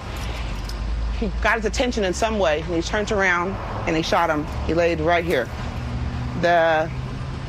He 1.17 1.31
got 1.41 1.55
his 1.55 1.63
attention 1.63 2.03
in 2.03 2.13
some 2.13 2.37
way, 2.37 2.59
and 2.59 2.75
he 2.75 2.81
turned 2.81 3.13
around 3.13 3.51
and 3.87 3.95
he 3.95 4.01
shot 4.01 4.29
him. 4.29 4.45
He 4.67 4.73
laid 4.73 4.99
right 4.99 5.23
here. 5.23 5.47
The 6.41 6.91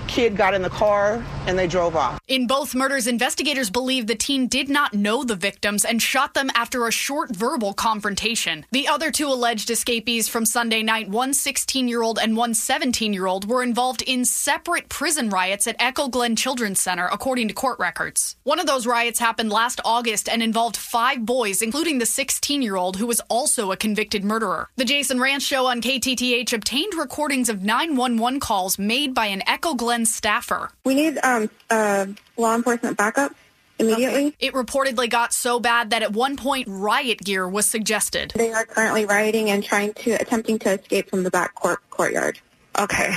kid 0.08 0.36
got 0.36 0.54
in 0.54 0.62
the 0.62 0.70
car 0.70 1.22
and 1.46 1.58
they 1.58 1.66
drove 1.66 1.96
off. 1.96 2.20
In 2.28 2.46
both 2.46 2.74
murders, 2.74 3.06
investigators 3.06 3.70
believe 3.70 4.06
the 4.06 4.14
teen 4.14 4.48
did 4.48 4.68
not 4.68 4.94
know 4.94 5.24
the 5.24 5.36
victims 5.36 5.84
and 5.84 6.00
shot 6.00 6.34
them 6.34 6.50
after 6.54 6.86
a 6.86 6.92
short 6.92 7.34
verbal 7.34 7.74
confrontation. 7.74 8.64
The 8.70 8.88
other 8.88 9.10
two 9.10 9.28
alleged 9.28 9.70
escapees 9.70 10.28
from 10.28 10.46
Sunday 10.46 10.82
night, 10.82 11.08
one 11.08 11.34
16 11.34 11.88
year 11.88 12.02
old 12.02 12.18
and 12.18 12.36
one 12.36 12.54
17 12.54 13.12
year 13.12 13.26
old, 13.26 13.48
were 13.48 13.62
involved 13.62 14.02
in 14.02 14.24
separate 14.24 14.88
prison 14.88 15.28
riots 15.28 15.66
at 15.66 15.76
Echo 15.78 16.08
Glen 16.08 16.36
Children's 16.36 16.80
Center, 16.80 17.08
according 17.12 17.48
to 17.48 17.54
court 17.54 17.78
records. 17.78 18.36
One 18.44 18.60
of 18.60 18.66
those 18.66 18.86
riots 18.86 19.18
happened 19.18 19.50
last 19.50 19.80
August 19.84 20.28
and 20.28 20.42
involved 20.42 20.76
five 20.76 21.26
boys, 21.26 21.62
including 21.62 21.98
the 21.98 22.06
16 22.06 22.62
year 22.62 22.76
old 22.76 22.96
who 22.96 23.06
was 23.06 23.20
also 23.28 23.72
a 23.72 23.76
convicted 23.76 24.24
murderer. 24.24 24.70
The 24.76 24.84
Jason 24.84 25.18
Rantz 25.18 25.42
show 25.42 25.66
on 25.66 25.80
KTTH 25.80 26.52
obtained 26.52 26.94
recordings 26.94 27.48
of 27.48 27.62
911 27.62 28.40
calls 28.40 28.78
made 28.78 29.14
by 29.14 29.26
an 29.26 29.42
Echo 29.46 29.74
Glen 29.74 30.03
staffer. 30.04 30.70
We 30.84 30.94
need 30.94 31.18
um, 31.22 31.50
uh, 31.70 32.06
law 32.36 32.54
enforcement 32.54 32.96
backup 32.96 33.32
immediately. 33.78 34.34
It 34.38 34.52
reportedly 34.54 35.08
got 35.10 35.32
so 35.32 35.60
bad 35.60 35.90
that 35.90 36.02
at 36.02 36.12
one 36.12 36.36
point 36.36 36.66
riot 36.68 37.18
gear 37.20 37.48
was 37.48 37.66
suggested. 37.66 38.32
They 38.34 38.52
are 38.52 38.64
currently 38.64 39.06
rioting 39.06 39.50
and 39.50 39.62
trying 39.62 39.94
to 39.94 40.12
attempting 40.12 40.58
to 40.60 40.78
escape 40.78 41.10
from 41.10 41.22
the 41.22 41.30
back 41.30 41.54
court 41.54 41.80
courtyard. 41.90 42.38
Okay. 42.78 43.14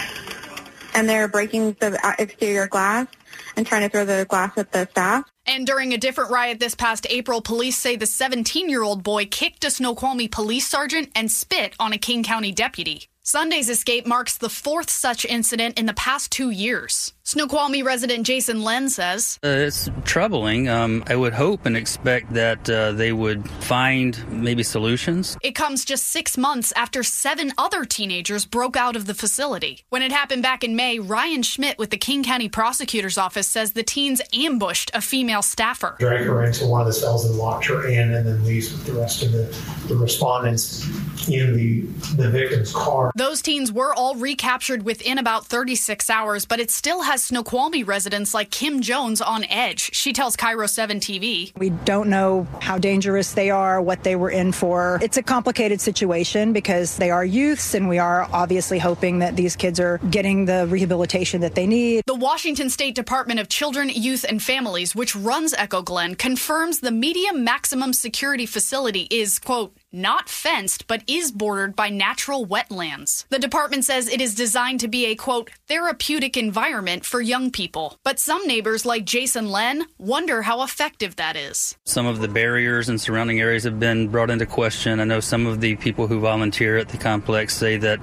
And 0.95 1.07
they're 1.07 1.27
breaking 1.27 1.73
the 1.79 1.99
uh, 2.03 2.13
exterior 2.17 2.67
glass 2.67 3.07
and 3.55 3.65
trying 3.65 3.81
to 3.81 3.89
throw 3.89 4.05
the 4.05 4.25
glass 4.27 4.57
at 4.57 4.71
the 4.71 4.87
staff. 4.91 5.29
And 5.45 5.65
during 5.65 5.93
a 5.93 5.97
different 5.97 6.31
riot 6.31 6.59
this 6.59 6.75
past 6.75 7.07
April, 7.09 7.41
police 7.41 7.77
say 7.77 7.95
the 7.95 8.05
17 8.05 8.69
year 8.69 8.83
old 8.83 9.03
boy 9.03 9.25
kicked 9.25 9.63
a 9.63 9.71
Snoqualmie 9.71 10.27
police 10.27 10.67
sergeant 10.67 11.11
and 11.15 11.31
spit 11.31 11.73
on 11.79 11.93
a 11.93 11.97
King 11.97 12.23
County 12.23 12.51
deputy. 12.51 13.09
Sunday's 13.29 13.69
escape 13.69 14.07
marks 14.07 14.37
the 14.37 14.47
fourth 14.47 14.89
such 14.89 15.25
incident 15.25 15.77
in 15.77 15.85
the 15.85 15.93
past 15.93 16.31
two 16.31 16.49
years. 16.49 17.11
Snoqualmie 17.27 17.83
resident 17.83 18.25
Jason 18.25 18.63
Len 18.63 18.87
says, 18.87 19.37
Uh, 19.43 19.49
it's 19.49 19.89
troubling. 20.05 20.69
Um, 20.69 21.03
I 21.07 21.17
would 21.17 21.33
hope 21.33 21.65
and 21.65 21.75
expect 21.75 22.31
that 22.35 22.69
uh, 22.69 22.93
they 22.93 23.11
would 23.11 23.49
find 23.49 24.17
maybe 24.31 24.63
solutions. 24.63 25.37
It 25.43 25.51
comes 25.51 25.83
just 25.83 26.05
six 26.07 26.37
months 26.37 26.71
after 26.77 27.03
seven 27.03 27.51
other 27.57 27.83
teenagers 27.83 28.45
broke 28.45 28.77
out 28.77 28.95
of 28.95 29.07
the 29.07 29.13
facility. 29.13 29.83
When 29.89 30.03
it 30.03 30.13
happened 30.13 30.41
back 30.41 30.63
in 30.63 30.77
May, 30.77 30.99
Ryan 30.99 31.43
Schmidt 31.43 31.77
with 31.77 31.89
the 31.89 31.97
King 31.97 32.23
County 32.23 32.47
Prosecutor's 32.47 33.17
Office 33.17 33.49
says 33.49 33.73
the 33.73 33.83
teens 33.83 34.21
ambushed 34.33 34.89
a 34.93 35.01
female 35.01 35.41
staffer. 35.41 35.97
drag 35.99 36.23
her 36.23 36.45
into 36.45 36.65
one 36.65 36.79
of 36.79 36.87
the 36.87 36.93
cells 36.93 37.25
and 37.25 37.35
locked 37.35 37.65
her 37.65 37.89
in, 37.89 38.13
and 38.13 38.25
then 38.25 38.41
leaves 38.45 38.71
with 38.71 38.85
the 38.85 38.93
rest 38.93 39.21
of 39.21 39.33
the, 39.33 39.53
the 39.89 39.97
respondents 39.97 40.87
in 41.27 41.53
the 41.57 41.81
the 42.15 42.29
victim's 42.29 42.71
car. 42.71 43.11
Those 43.15 43.41
teens 43.41 43.69
were 43.69 43.93
all 43.93 44.15
recaptured 44.15 44.83
within 44.83 45.17
about 45.17 45.45
36 45.45 46.09
hours, 46.09 46.45
but 46.45 46.61
it 46.61 46.71
still 46.71 47.01
has 47.01 47.16
has 47.17 47.23
Snoqualmie 47.23 47.83
residents 47.83 48.35
like 48.35 48.51
Kim 48.51 48.79
Jones 48.79 49.21
on 49.21 49.43
edge. 49.45 49.89
She 49.91 50.13
tells 50.13 50.35
KIRO 50.35 50.69
7 50.69 50.99
TV. 50.99 51.51
We 51.57 51.71
don't 51.71 52.09
know 52.09 52.45
how 52.61 52.77
dangerous 52.77 53.31
they 53.31 53.49
are, 53.49 53.81
what 53.81 54.03
they 54.03 54.15
were 54.15 54.29
in 54.29 54.51
for. 54.51 54.99
It's 55.01 55.17
a 55.17 55.23
complicated 55.23 55.81
situation 55.81 56.53
because 56.53 56.97
they 56.97 57.09
are 57.09 57.25
youths, 57.25 57.73
and 57.73 57.89
we 57.89 57.97
are 57.97 58.27
obviously 58.31 58.77
hoping 58.77 59.17
that 59.19 59.35
these 59.35 59.55
kids 59.55 59.79
are 59.79 59.97
getting 60.11 60.45
the 60.45 60.67
rehabilitation 60.67 61.41
that 61.41 61.55
they 61.55 61.65
need. 61.65 62.03
The 62.05 62.13
Washington 62.13 62.69
State 62.69 62.93
Department 62.93 63.39
of 63.39 63.49
Children, 63.49 63.89
Youth, 63.89 64.23
and 64.23 64.41
Families, 64.41 64.95
which 64.95 65.15
runs 65.15 65.55
Echo 65.55 65.81
Glen, 65.81 66.13
confirms 66.13 66.81
the 66.81 66.91
medium 66.91 67.43
maximum 67.43 67.93
security 67.93 68.45
facility 68.45 69.07
is, 69.09 69.39
quote, 69.39 69.75
not 69.91 70.29
fenced, 70.29 70.87
but 70.87 71.03
is 71.07 71.31
bordered 71.31 71.75
by 71.75 71.89
natural 71.89 72.45
wetlands. 72.45 73.25
The 73.29 73.39
department 73.39 73.85
says 73.85 74.07
it 74.07 74.21
is 74.21 74.35
designed 74.35 74.79
to 74.81 74.87
be 74.87 75.05
a 75.05 75.15
quote, 75.15 75.49
therapeutic 75.67 76.37
environment 76.37 77.05
for 77.05 77.21
young 77.21 77.51
people. 77.51 77.97
But 78.03 78.19
some 78.19 78.45
neighbors, 78.45 78.85
like 78.85 79.05
Jason 79.05 79.49
Len, 79.49 79.85
wonder 79.97 80.41
how 80.41 80.63
effective 80.63 81.15
that 81.15 81.35
is. 81.35 81.75
Some 81.85 82.05
of 82.05 82.19
the 82.19 82.27
barriers 82.27 82.89
and 82.89 82.99
surrounding 82.99 83.39
areas 83.39 83.63
have 83.63 83.79
been 83.79 84.09
brought 84.09 84.29
into 84.29 84.45
question. 84.45 84.99
I 84.99 85.05
know 85.05 85.19
some 85.19 85.45
of 85.45 85.61
the 85.61 85.75
people 85.75 86.07
who 86.07 86.19
volunteer 86.19 86.77
at 86.77 86.89
the 86.89 86.97
complex 86.97 87.55
say 87.55 87.77
that 87.77 87.99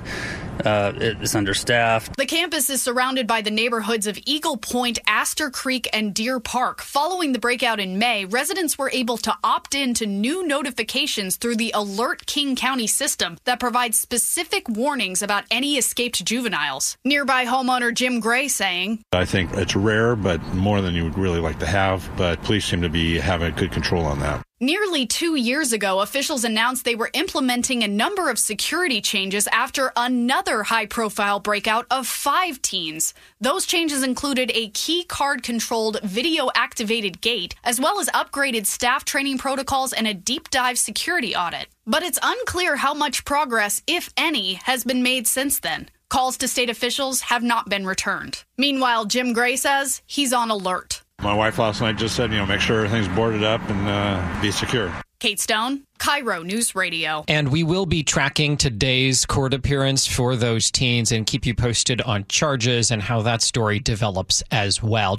uh, 0.65 0.93
it's 0.97 1.35
understaffed. 1.35 2.17
The 2.17 2.27
campus 2.27 2.71
is 2.71 2.81
surrounded 2.81 3.27
by 3.27 3.43
the 3.43 3.51
neighborhoods 3.51 4.07
of 4.07 4.19
Eagle 4.25 4.57
Point, 4.57 4.99
Astor 5.07 5.51
Creek, 5.51 5.89
and 5.93 6.15
Deer 6.15 6.41
Park. 6.41 6.81
Following 6.81 7.33
the 7.33 7.39
breakout 7.39 7.81
in 7.81 7.99
May, 7.99 8.25
residents 8.25 8.79
were 8.79 8.91
able 8.91 9.17
to 9.19 9.37
opt 9.43 9.75
in 9.75 9.95
to 9.95 10.07
new 10.07 10.47
notifications 10.47 11.37
through 11.37 11.57
the 11.57 11.74
Alert 11.75 12.25
King 12.27 12.57
County 12.57 12.87
system 12.87 13.37
that 13.45 13.61
provides 13.61 14.01
specific 14.01 14.69
warnings 14.69 15.21
about 15.21 15.45
any 15.51 15.77
escaped 15.77 16.25
juveniles. 16.25 16.97
Nearby 17.05 17.45
homeowner 17.45 17.93
Jim 17.93 18.21
Gray 18.21 18.49
saying, 18.49 19.03
I 19.13 19.25
think 19.25 19.53
it's 19.53 19.77
rare, 19.77 20.17
but 20.17 20.43
more 20.55 20.81
than 20.81 20.95
you 20.95 21.05
would 21.05 21.19
really 21.19 21.41
like 21.41 21.59
to 21.59 21.67
have, 21.67 22.09
but 22.17 22.43
police 22.45 22.65
seem 22.65 22.83
to 22.83 22.89
be 22.89 23.19
having 23.19 23.55
good 23.55 23.73
control 23.73 24.05
on 24.07 24.21
that. 24.21 24.43
Nearly 24.65 25.05
two 25.05 25.35
years 25.35 25.75
ago, 25.75 26.01
officials 26.01 26.43
announced 26.43 26.87
they 26.87 26.95
were 26.95 27.11
implementing 27.13 27.83
a 27.83 27.87
number 27.87 28.31
of 28.31 28.39
security 28.39 29.03
changes 29.03 29.47
after 29.49 29.93
another 29.95 30.63
high 30.63 30.87
profile 30.87 31.39
breakout 31.39 31.85
of 31.91 32.07
five 32.07 32.63
teens. 32.63 33.13
Those 33.39 33.67
changes 33.67 34.03
included 34.03 34.51
a 34.55 34.71
key 34.71 35.05
card 35.05 35.43
controlled 35.43 36.01
video 36.03 36.49
activated 36.55 37.21
gate, 37.21 37.55
as 37.63 37.79
well 37.79 38.01
as 38.01 38.09
upgraded 38.15 38.65
staff 38.65 39.05
training 39.05 39.37
protocols 39.37 39.93
and 39.93 40.07
a 40.07 40.15
deep 40.15 40.49
dive 40.49 40.79
security 40.79 41.37
audit. 41.37 41.67
But 41.87 42.03
it's 42.03 42.19
unclear 42.23 42.77
how 42.77 42.95
much 42.95 43.27
progress, 43.27 43.83
if 43.87 44.09
any, 44.17 44.55
has 44.65 44.83
been 44.83 45.03
made 45.03 45.27
since 45.27 45.59
then. 45.59 45.91
Calls 46.09 46.39
to 46.39 46.49
state 46.49 46.71
officials 46.71 47.21
have 47.21 47.43
not 47.43 47.69
been 47.69 47.85
returned. 47.85 48.45
Meanwhile, 48.57 49.05
Jim 49.05 49.35
Gray 49.35 49.57
says 49.57 50.01
he's 50.07 50.33
on 50.33 50.51
alert. 50.51 51.04
My 51.25 51.33
wife 51.33 51.59
last 51.59 51.81
night 51.81 51.97
just 51.97 52.17
said, 52.17 52.31
you 52.31 52.37
know, 52.37 52.45
make 52.45 52.61
sure 52.61 52.85
everything's 52.85 53.09
boarded 53.09 53.43
up 53.43 53.63
and 53.71 53.89
uh, 53.89 54.43
be 54.43 54.51
secure. 54.51 54.93
Kate 55.21 55.41
Stone, 55.41 55.85
KIRO 55.99 56.45
News 56.45 56.75
Radio. 56.75 57.25
And 57.29 57.51
we 57.51 57.63
will 57.63 57.87
be 57.87 58.03
tracking 58.03 58.59
today's 58.59 59.25
court 59.25 59.55
appearance 59.55 60.07
for 60.07 60.37
those 60.37 60.71
teens 60.71 61.13
and 61.13 61.27
keep 61.27 61.47
you 61.47 61.55
posted 61.55 62.03
on 62.03 62.27
charges 62.29 62.91
and 62.91 63.01
how 63.01 63.23
that 63.23 63.41
story 63.41 63.79
develops 63.79 64.43
as 64.51 64.83
well. 64.83 65.17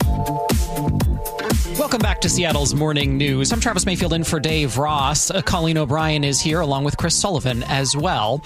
Welcome 1.77 1.99
back 1.99 2.21
to 2.21 2.29
Seattle's 2.29 2.73
Morning 2.73 3.17
News. 3.17 3.51
I'm 3.51 3.59
Travis 3.59 3.85
Mayfield 3.85 4.13
in 4.13 4.23
for 4.23 4.39
Dave 4.39 4.77
Ross. 4.77 5.29
Uh, 5.29 5.41
Colleen 5.41 5.77
O'Brien 5.77 6.23
is 6.23 6.39
here 6.39 6.61
along 6.61 6.85
with 6.85 6.95
Chris 6.95 7.13
Sullivan 7.13 7.63
as 7.63 7.97
well. 7.97 8.37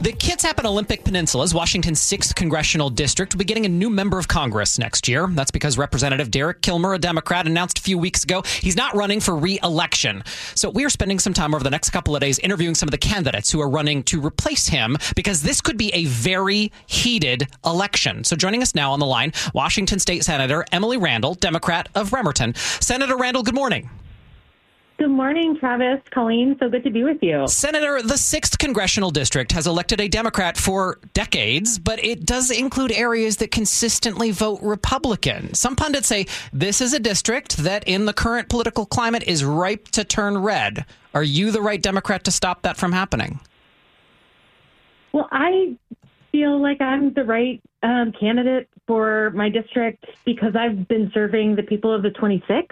The 0.00 0.14
Kitsap 0.14 0.56
and 0.56 0.66
Olympic 0.66 1.04
Peninsulas, 1.04 1.52
Washington's 1.52 2.00
6th 2.00 2.34
congressional 2.34 2.88
district, 2.88 3.34
will 3.34 3.40
be 3.40 3.44
getting 3.44 3.66
a 3.66 3.68
new 3.68 3.90
member 3.90 4.18
of 4.18 4.26
Congress 4.26 4.78
next 4.78 5.06
year. 5.06 5.26
That's 5.26 5.50
because 5.50 5.76
Representative 5.76 6.30
Derek 6.30 6.62
Kilmer, 6.62 6.94
a 6.94 6.98
Democrat, 6.98 7.46
announced 7.46 7.78
a 7.78 7.82
few 7.82 7.98
weeks 7.98 8.24
ago 8.24 8.42
he's 8.62 8.76
not 8.76 8.94
running 8.94 9.20
for 9.20 9.36
re 9.36 9.58
election. 9.62 10.24
So 10.54 10.70
we 10.70 10.86
are 10.86 10.90
spending 10.90 11.18
some 11.18 11.34
time 11.34 11.54
over 11.54 11.62
the 11.62 11.70
next 11.70 11.90
couple 11.90 12.16
of 12.16 12.22
days 12.22 12.38
interviewing 12.38 12.74
some 12.74 12.86
of 12.86 12.92
the 12.92 12.98
candidates 12.98 13.52
who 13.52 13.60
are 13.60 13.68
running 13.68 14.02
to 14.04 14.18
replace 14.18 14.66
him 14.66 14.96
because 15.14 15.42
this 15.42 15.60
could 15.60 15.76
be 15.76 15.92
a 15.92 16.06
very 16.06 16.72
heated 16.86 17.48
election. 17.66 18.24
So 18.24 18.34
joining 18.34 18.62
us 18.62 18.74
now 18.74 18.92
on 18.92 18.98
the 18.98 19.06
line, 19.06 19.34
Washington 19.52 19.98
State 19.98 20.24
Senator 20.24 20.64
Emily 20.72 20.96
Randall, 20.96 21.34
Democrat 21.34 21.90
of 21.94 22.10
Bremerton. 22.10 22.54
Senator 22.80 23.16
Randall, 23.16 23.42
good 23.42 23.54
morning. 23.54 23.90
Good 24.98 25.10
morning, 25.10 25.56
Travis, 25.56 26.00
Colleen. 26.10 26.56
So 26.58 26.68
good 26.68 26.82
to 26.82 26.90
be 26.90 27.04
with 27.04 27.18
you. 27.22 27.46
Senator, 27.46 28.02
the 28.02 28.14
6th 28.14 28.58
Congressional 28.58 29.12
District 29.12 29.52
has 29.52 29.68
elected 29.68 30.00
a 30.00 30.08
Democrat 30.08 30.56
for 30.56 30.98
decades, 31.14 31.78
but 31.78 32.04
it 32.04 32.26
does 32.26 32.50
include 32.50 32.90
areas 32.90 33.36
that 33.36 33.52
consistently 33.52 34.32
vote 34.32 34.58
Republican. 34.60 35.54
Some 35.54 35.76
pundits 35.76 36.08
say 36.08 36.26
this 36.52 36.80
is 36.80 36.94
a 36.94 36.98
district 36.98 37.58
that, 37.58 37.86
in 37.86 38.06
the 38.06 38.12
current 38.12 38.48
political 38.48 38.86
climate, 38.86 39.22
is 39.22 39.44
ripe 39.44 39.86
to 39.88 40.02
turn 40.02 40.36
red. 40.36 40.84
Are 41.14 41.22
you 41.22 41.52
the 41.52 41.62
right 41.62 41.80
Democrat 41.80 42.24
to 42.24 42.32
stop 42.32 42.62
that 42.62 42.76
from 42.76 42.90
happening? 42.90 43.38
Well, 45.12 45.28
I 45.30 45.76
feel 46.32 46.60
like 46.60 46.80
I'm 46.80 47.12
the 47.12 47.22
right 47.22 47.62
um, 47.82 48.12
candidate 48.18 48.68
for 48.86 49.30
my 49.34 49.48
district 49.48 50.04
because 50.24 50.54
I've 50.56 50.88
been 50.88 51.10
serving 51.14 51.56
the 51.56 51.62
people 51.62 51.94
of 51.94 52.02
the 52.02 52.10
26th 52.10 52.66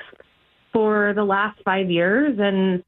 for 0.72 1.12
the 1.14 1.24
last 1.24 1.60
five 1.64 1.90
years. 1.90 2.38
And, 2.38 2.82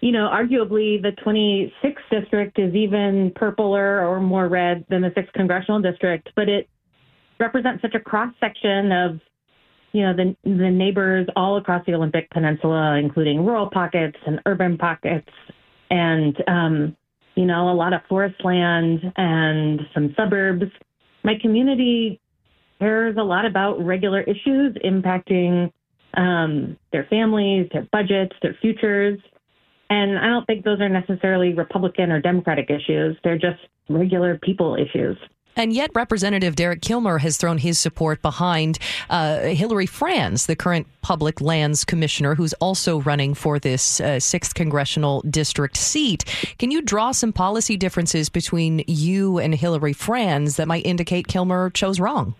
you 0.00 0.12
know, 0.12 0.28
arguably 0.32 1.00
the 1.02 1.12
26th 1.24 1.96
district 2.10 2.58
is 2.58 2.74
even 2.74 3.32
purpler 3.34 4.06
or 4.06 4.20
more 4.20 4.48
red 4.48 4.84
than 4.88 5.02
the 5.02 5.10
6th 5.10 5.32
congressional 5.32 5.80
district, 5.80 6.30
but 6.36 6.48
it 6.48 6.68
represents 7.38 7.82
such 7.82 7.94
a 7.94 8.00
cross 8.00 8.32
section 8.40 8.92
of, 8.92 9.20
you 9.92 10.02
know, 10.02 10.14
the, 10.14 10.36
the 10.44 10.70
neighbors 10.70 11.26
all 11.36 11.56
across 11.56 11.84
the 11.86 11.94
Olympic 11.94 12.30
Peninsula, 12.30 12.96
including 12.96 13.44
rural 13.44 13.68
pockets 13.68 14.16
and 14.26 14.40
urban 14.46 14.78
pockets. 14.78 15.28
And, 15.90 16.36
um, 16.48 16.96
you 17.34 17.44
know, 17.44 17.70
a 17.70 17.74
lot 17.74 17.92
of 17.92 18.00
forest 18.08 18.36
land 18.44 19.12
and 19.16 19.80
some 19.94 20.14
suburbs. 20.16 20.64
My 21.26 21.34
community 21.42 22.20
cares 22.78 23.16
a 23.18 23.22
lot 23.24 23.46
about 23.46 23.84
regular 23.84 24.20
issues 24.20 24.76
impacting 24.84 25.72
um, 26.14 26.76
their 26.92 27.04
families, 27.10 27.68
their 27.72 27.88
budgets, 27.90 28.36
their 28.42 28.56
futures. 28.62 29.18
And 29.90 30.20
I 30.20 30.28
don't 30.28 30.46
think 30.46 30.64
those 30.64 30.80
are 30.80 30.88
necessarily 30.88 31.52
Republican 31.52 32.12
or 32.12 32.20
Democratic 32.20 32.70
issues. 32.70 33.16
They're 33.24 33.38
just 33.38 33.58
regular 33.88 34.38
people 34.38 34.76
issues. 34.76 35.16
And 35.56 35.72
yet, 35.72 35.90
Representative 35.94 36.54
Derek 36.54 36.82
Kilmer 36.82 37.18
has 37.18 37.38
thrown 37.38 37.58
his 37.58 37.78
support 37.78 38.20
behind 38.20 38.78
uh, 39.08 39.40
Hilary 39.40 39.86
Franz, 39.86 40.46
the 40.46 40.54
current 40.54 40.86
Public 41.00 41.40
Lands 41.40 41.84
Commissioner, 41.84 42.34
who's 42.34 42.52
also 42.54 43.00
running 43.00 43.32
for 43.34 43.58
this 43.58 44.00
uh, 44.00 44.16
6th 44.16 44.54
Congressional 44.54 45.22
District 45.22 45.76
seat. 45.76 46.24
Can 46.58 46.70
you 46.70 46.82
draw 46.82 47.12
some 47.12 47.32
policy 47.32 47.76
differences 47.76 48.28
between 48.28 48.84
you 48.86 49.38
and 49.38 49.54
Hilary 49.54 49.94
Franz 49.94 50.56
that 50.56 50.68
might 50.68 50.84
indicate 50.84 51.26
Kilmer 51.26 51.70
chose 51.70 51.98
wrong? 51.98 52.34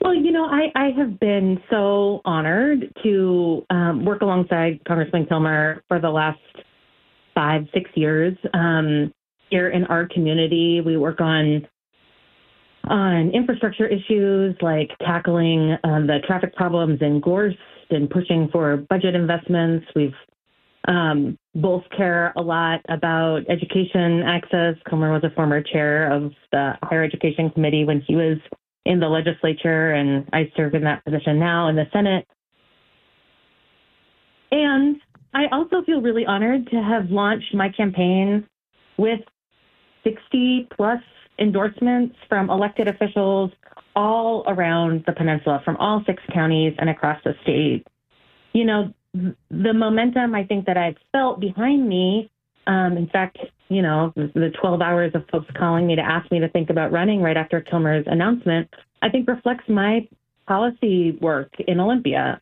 Well, 0.00 0.14
you 0.14 0.32
know, 0.32 0.44
I, 0.44 0.70
I 0.76 0.90
have 0.98 1.18
been 1.18 1.62
so 1.70 2.20
honored 2.24 2.92
to 3.02 3.64
um, 3.70 4.04
work 4.04 4.20
alongside 4.20 4.80
Congressman 4.86 5.26
Kilmer 5.26 5.82
for 5.88 5.98
the 5.98 6.10
last 6.10 6.38
five, 7.34 7.62
six 7.72 7.90
years. 7.94 8.36
Um, 8.52 9.12
here 9.54 9.68
in 9.68 9.84
our 9.84 10.08
community, 10.08 10.80
we 10.84 10.96
work 10.96 11.20
on 11.20 11.64
on 12.88 13.30
infrastructure 13.30 13.86
issues 13.86 14.56
like 14.60 14.90
tackling 14.98 15.76
um, 15.84 16.08
the 16.08 16.18
traffic 16.26 16.54
problems 16.56 16.98
in 17.00 17.20
Gorst 17.20 17.56
and 17.90 18.10
pushing 18.10 18.48
for 18.52 18.78
budget 18.90 19.14
investments. 19.14 19.86
We've 19.94 20.12
um, 20.88 21.38
both 21.54 21.84
care 21.96 22.32
a 22.36 22.42
lot 22.42 22.80
about 22.88 23.42
education 23.48 24.22
access. 24.26 24.74
Kilmer 24.90 25.12
was 25.12 25.22
a 25.22 25.34
former 25.36 25.62
chair 25.62 26.12
of 26.12 26.32
the 26.50 26.72
Higher 26.82 27.04
Education 27.04 27.48
Committee 27.50 27.84
when 27.84 28.02
he 28.06 28.16
was 28.16 28.38
in 28.84 28.98
the 28.98 29.08
legislature, 29.08 29.92
and 29.92 30.28
I 30.32 30.50
serve 30.56 30.74
in 30.74 30.82
that 30.82 31.04
position 31.04 31.38
now 31.38 31.68
in 31.68 31.76
the 31.76 31.84
Senate. 31.92 32.26
And 34.50 34.96
I 35.32 35.44
also 35.52 35.82
feel 35.86 36.02
really 36.02 36.26
honored 36.26 36.66
to 36.70 36.76
have 36.76 37.10
launched 37.10 37.54
my 37.54 37.68
campaign 37.70 38.46
with 38.98 39.20
60 40.04 40.68
plus 40.76 41.00
endorsements 41.38 42.16
from 42.28 42.50
elected 42.50 42.88
officials 42.88 43.50
all 43.96 44.44
around 44.46 45.04
the 45.06 45.12
peninsula, 45.12 45.60
from 45.64 45.76
all 45.76 46.02
six 46.06 46.22
counties 46.32 46.74
and 46.78 46.90
across 46.90 47.20
the 47.24 47.34
state. 47.42 47.86
You 48.52 48.64
know, 48.64 48.94
the 49.12 49.72
momentum 49.72 50.34
I 50.34 50.44
think 50.44 50.66
that 50.66 50.76
I've 50.76 50.96
felt 51.12 51.40
behind 51.40 51.88
me, 51.88 52.30
um, 52.66 52.96
in 52.96 53.08
fact, 53.08 53.38
you 53.68 53.82
know, 53.82 54.12
the 54.16 54.52
12 54.60 54.80
hours 54.80 55.12
of 55.14 55.24
folks 55.30 55.46
calling 55.56 55.86
me 55.86 55.96
to 55.96 56.02
ask 56.02 56.30
me 56.30 56.40
to 56.40 56.48
think 56.48 56.70
about 56.70 56.92
running 56.92 57.20
right 57.20 57.36
after 57.36 57.60
Kilmer's 57.60 58.04
announcement, 58.06 58.68
I 59.02 59.08
think 59.08 59.28
reflects 59.28 59.64
my 59.68 60.08
policy 60.46 61.12
work 61.20 61.52
in 61.66 61.80
Olympia. 61.80 62.40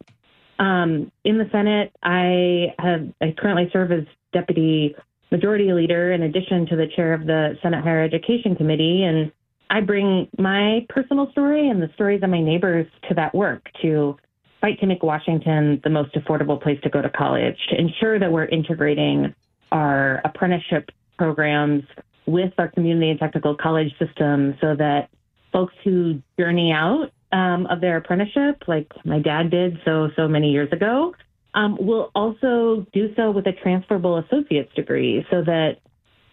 Um, 0.59 1.11
in 1.25 1.39
the 1.39 1.49
Senate, 1.51 1.93
I 2.03 2.75
have 2.79 3.09
I 3.21 3.35
currently 3.37 3.69
serve 3.73 3.93
as 3.93 4.05
deputy 4.33 4.95
majority 5.33 5.73
leader 5.73 6.13
in 6.13 6.23
addition 6.23 6.67
to 6.67 6.77
the 6.77 6.87
chair 6.95 7.15
of 7.15 7.27
the 7.27 7.59
Senate 7.63 7.83
Higher 7.83 8.05
Education 8.05 8.55
Committee, 8.55 9.03
and 9.03 9.33
I 9.71 9.81
bring 9.81 10.29
my 10.39 10.87
personal 10.91 11.31
story 11.33 11.69
and 11.69 11.83
the 11.83 11.89
stories 11.95 12.23
of 12.23 12.31
my 12.31 12.41
neighbors 12.41 12.87
to 13.09 13.15
that 13.15 13.35
work 13.35 13.67
to 13.81 14.17
fight 14.61 14.79
to 14.81 14.87
make 14.87 15.03
Washington 15.03 15.81
the 15.83 15.91
most 15.91 16.15
affordable 16.15 16.63
place 16.63 16.79
to 16.83 16.91
go 16.91 17.01
to 17.03 17.09
college, 17.11 17.57
to 17.71 17.81
ensure 17.81 18.19
that 18.21 18.31
we're 18.31 18.45
integrating 18.45 19.35
our 19.73 20.21
apprenticeship 20.25 20.91
programs 21.17 21.83
with 22.27 22.53
our 22.59 22.69
community 22.69 23.11
and 23.11 23.19
technical 23.19 23.57
college 23.57 23.91
system 23.99 24.55
so 24.61 24.77
that 24.77 25.09
folks 25.53 25.75
who 25.83 26.21
journey 26.39 26.73
out 26.73 27.11
um, 27.33 27.67
of 27.67 27.81
their 27.81 27.97
apprenticeship, 27.97 28.63
like 28.69 28.93
my 29.05 29.19
dad 29.19 29.51
did 29.51 29.79
so, 29.85 30.11
so 30.15 30.29
many 30.29 30.51
years 30.51 30.71
ago, 30.73 31.15
um, 31.55 31.77
will 31.81 32.11
also 32.15 32.87
do 32.93 33.15
so 33.15 33.31
with 33.31 33.47
a 33.47 33.53
transferable 33.53 34.19
associate's 34.19 34.75
degree 34.75 35.27
so 35.31 35.43
that 35.43 35.79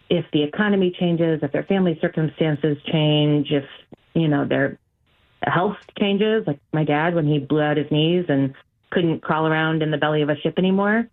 if 0.09 0.25
the 0.33 0.43
economy 0.43 0.95
changes, 0.97 1.39
if 1.43 1.51
their 1.51 1.63
family 1.63 1.97
circumstances 2.01 2.77
change, 2.91 3.47
if, 3.51 3.65
you 4.13 4.27
know, 4.27 4.47
their 4.47 4.79
health 5.43 5.77
changes, 5.99 6.43
like 6.47 6.59
my 6.73 6.83
dad 6.83 7.15
when 7.15 7.27
he 7.27 7.39
blew 7.39 7.61
out 7.61 7.77
his 7.77 7.89
knees 7.91 8.25
and 8.27 8.53
couldn't 8.91 9.21
crawl 9.21 9.45
around 9.45 9.83
in 9.83 9.91
the 9.91 9.97
belly 9.97 10.21
of 10.21 10.29
a 10.29 10.35
ship 10.38 10.55
anymore, 10.57 11.07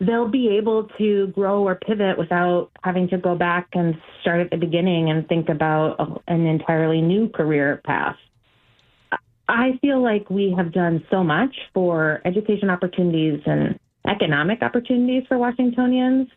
they'll 0.00 0.28
be 0.28 0.56
able 0.56 0.88
to 0.96 1.26
grow 1.28 1.66
or 1.66 1.74
pivot 1.74 2.16
without 2.18 2.70
having 2.82 3.08
to 3.08 3.18
go 3.18 3.34
back 3.34 3.68
and 3.74 3.94
start 4.22 4.40
at 4.40 4.50
the 4.50 4.56
beginning 4.56 5.10
and 5.10 5.28
think 5.28 5.48
about 5.48 6.22
an 6.26 6.46
entirely 6.46 7.02
new 7.02 7.28
career 7.28 7.82
path. 7.84 8.16
I 9.50 9.78
feel 9.80 10.02
like 10.02 10.30
we 10.30 10.54
have 10.56 10.72
done 10.72 11.04
so 11.10 11.24
much 11.24 11.54
for 11.74 12.20
education 12.24 12.70
opportunities 12.70 13.40
and 13.46 13.78
economic 14.08 14.62
opportunities 14.62 15.24
for 15.28 15.38
Washingtonians. 15.38 16.28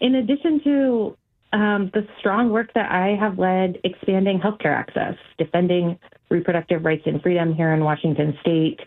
In 0.00 0.16
addition 0.16 0.60
to 0.64 1.16
um, 1.52 1.90
the 1.94 2.06
strong 2.18 2.50
work 2.50 2.72
that 2.74 2.90
I 2.90 3.16
have 3.18 3.38
led 3.38 3.78
expanding 3.84 4.40
healthcare 4.40 4.76
access, 4.76 5.14
defending 5.38 5.98
reproductive 6.28 6.84
rights 6.84 7.04
and 7.06 7.22
freedom 7.22 7.54
here 7.54 7.72
in 7.72 7.84
Washington 7.84 8.36
state, 8.40 8.80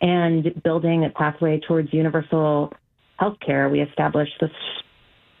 and 0.00 0.62
building 0.62 1.04
a 1.04 1.10
pathway 1.10 1.60
towards 1.60 1.92
universal 1.92 2.72
healthcare. 3.20 3.70
We 3.70 3.80
established 3.80 4.34
the 4.40 4.48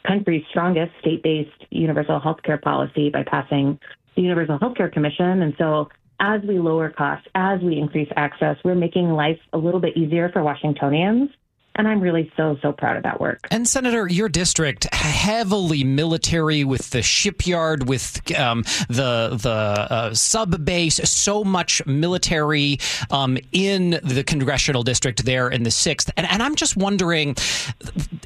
country's 0.06 0.44
strongest 0.50 0.92
state 1.00 1.22
based 1.22 1.64
universal 1.70 2.20
healthcare 2.20 2.60
policy 2.60 3.10
by 3.10 3.24
passing 3.24 3.78
the 4.14 4.22
Universal 4.22 4.58
Healthcare 4.58 4.92
Commission. 4.92 5.42
And 5.42 5.54
so 5.58 5.88
as 6.20 6.40
we 6.42 6.58
lower 6.58 6.90
costs, 6.90 7.26
as 7.34 7.60
we 7.60 7.78
increase 7.78 8.08
access, 8.16 8.56
we're 8.64 8.74
making 8.74 9.10
life 9.10 9.38
a 9.52 9.58
little 9.58 9.80
bit 9.80 9.96
easier 9.96 10.30
for 10.30 10.42
Washingtonians. 10.42 11.30
And 11.76 11.86
I'm 11.86 12.00
really 12.00 12.32
so, 12.36 12.56
so 12.62 12.72
proud 12.72 12.96
of 12.96 13.02
that 13.02 13.20
work. 13.20 13.46
And 13.50 13.68
Senator, 13.68 14.08
your 14.08 14.28
district 14.28 14.92
heavily 14.94 15.84
military 15.84 16.64
with 16.64 16.90
the 16.90 17.02
shipyard, 17.02 17.88
with 17.88 18.20
um, 18.36 18.62
the 18.88 19.38
the 19.40 19.50
uh, 19.50 20.14
sub 20.14 20.64
base, 20.64 20.96
so 21.08 21.44
much 21.44 21.84
military 21.86 22.78
um, 23.10 23.36
in 23.52 24.00
the 24.02 24.24
congressional 24.24 24.82
district 24.82 25.24
there 25.24 25.48
in 25.48 25.64
the 25.64 25.70
sixth. 25.70 26.10
And, 26.16 26.26
and 26.30 26.42
I'm 26.42 26.54
just 26.54 26.76
wondering, 26.76 27.36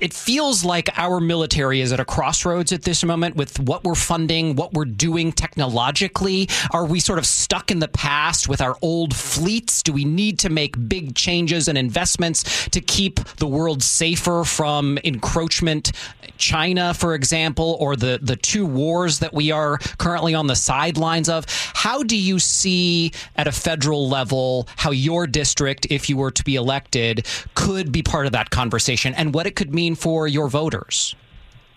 it 0.00 0.14
feels 0.14 0.64
like 0.64 0.88
our 0.96 1.20
military 1.20 1.80
is 1.80 1.92
at 1.92 2.00
a 2.00 2.04
crossroads 2.04 2.72
at 2.72 2.82
this 2.82 3.04
moment 3.04 3.36
with 3.36 3.58
what 3.58 3.82
we're 3.82 3.94
funding, 3.94 4.54
what 4.54 4.72
we're 4.74 4.84
doing 4.84 5.32
technologically. 5.32 6.48
Are 6.72 6.86
we 6.86 7.00
sort 7.00 7.18
of 7.18 7.26
stuck 7.26 7.70
in 7.70 7.80
the 7.80 7.88
past 7.88 8.48
with 8.48 8.60
our 8.60 8.76
old 8.80 9.14
fleets? 9.14 9.82
Do 9.82 9.92
we 9.92 10.04
need 10.04 10.38
to 10.40 10.48
make 10.48 10.88
big 10.88 11.16
changes 11.16 11.66
and 11.66 11.76
investments 11.76 12.68
to 12.68 12.80
keep 12.80 13.18
the 13.40 13.46
world 13.46 13.82
safer 13.82 14.44
from 14.44 14.98
encroachment, 15.04 15.92
China, 16.36 16.94
for 16.94 17.14
example, 17.14 17.76
or 17.80 17.96
the, 17.96 18.20
the 18.22 18.36
two 18.36 18.64
wars 18.64 19.18
that 19.18 19.34
we 19.34 19.50
are 19.50 19.78
currently 19.98 20.34
on 20.34 20.46
the 20.46 20.54
sidelines 20.54 21.28
of. 21.28 21.46
How 21.74 22.02
do 22.02 22.16
you 22.16 22.38
see 22.38 23.12
at 23.36 23.48
a 23.48 23.52
federal 23.52 24.08
level 24.08 24.68
how 24.76 24.92
your 24.92 25.26
district, 25.26 25.86
if 25.90 26.08
you 26.08 26.16
were 26.16 26.30
to 26.30 26.44
be 26.44 26.54
elected, 26.54 27.26
could 27.54 27.90
be 27.90 28.02
part 28.02 28.26
of 28.26 28.32
that 28.32 28.50
conversation 28.50 29.14
and 29.14 29.34
what 29.34 29.46
it 29.46 29.56
could 29.56 29.74
mean 29.74 29.94
for 29.94 30.28
your 30.28 30.48
voters? 30.48 31.16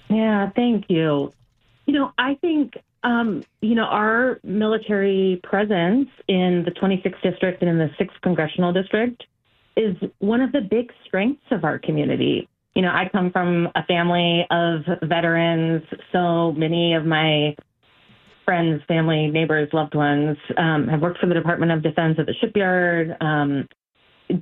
Yeah, 0.09 0.51
thank 0.55 0.85
you. 0.89 1.33
You 1.85 1.93
know, 1.93 2.13
I 2.17 2.35
think 2.35 2.77
um, 3.03 3.43
you 3.61 3.75
know, 3.75 3.83
our 3.83 4.39
military 4.43 5.41
presence 5.43 6.07
in 6.27 6.63
the 6.63 6.71
26th 6.71 7.21
district 7.21 7.61
and 7.61 7.69
in 7.69 7.77
the 7.77 7.89
6th 7.99 8.21
congressional 8.21 8.71
district 8.71 9.25
is 9.75 9.95
one 10.19 10.41
of 10.41 10.51
the 10.51 10.61
big 10.61 10.91
strengths 11.05 11.45
of 11.51 11.63
our 11.63 11.79
community. 11.79 12.47
You 12.75 12.81
know, 12.81 12.89
I 12.89 13.09
come 13.11 13.31
from 13.31 13.69
a 13.75 13.83
family 13.85 14.45
of 14.49 14.81
veterans. 15.03 15.83
So 16.11 16.51
many 16.53 16.93
of 16.95 17.05
my 17.05 17.55
friends, 18.45 18.81
family, 18.87 19.27
neighbors, 19.27 19.69
loved 19.73 19.95
ones 19.95 20.37
um, 20.57 20.87
have 20.87 21.01
worked 21.01 21.19
for 21.19 21.27
the 21.27 21.33
Department 21.33 21.71
of 21.71 21.81
Defense 21.81 22.17
at 22.19 22.25
the 22.25 22.33
shipyard, 22.41 23.15
um, 23.21 23.67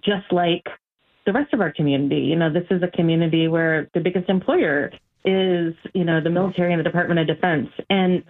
just 0.04 0.32
like 0.32 0.64
the 1.26 1.34
rest 1.34 1.54
of 1.54 1.62
our 1.62 1.72
community. 1.72 2.22
You 2.22 2.36
know, 2.36 2.52
this 2.52 2.66
is 2.72 2.82
a 2.84 2.88
community 2.88 3.48
where 3.48 3.90
the 3.94 4.00
biggest 4.00 4.30
employer 4.30 4.92
is, 5.24 5.74
you 5.94 6.04
know, 6.04 6.20
the 6.22 6.30
military 6.30 6.74
and 6.74 6.80
the 6.80 6.84
Department 6.84 7.20
of 7.20 7.28
Defense. 7.28 7.70
And 7.90 8.24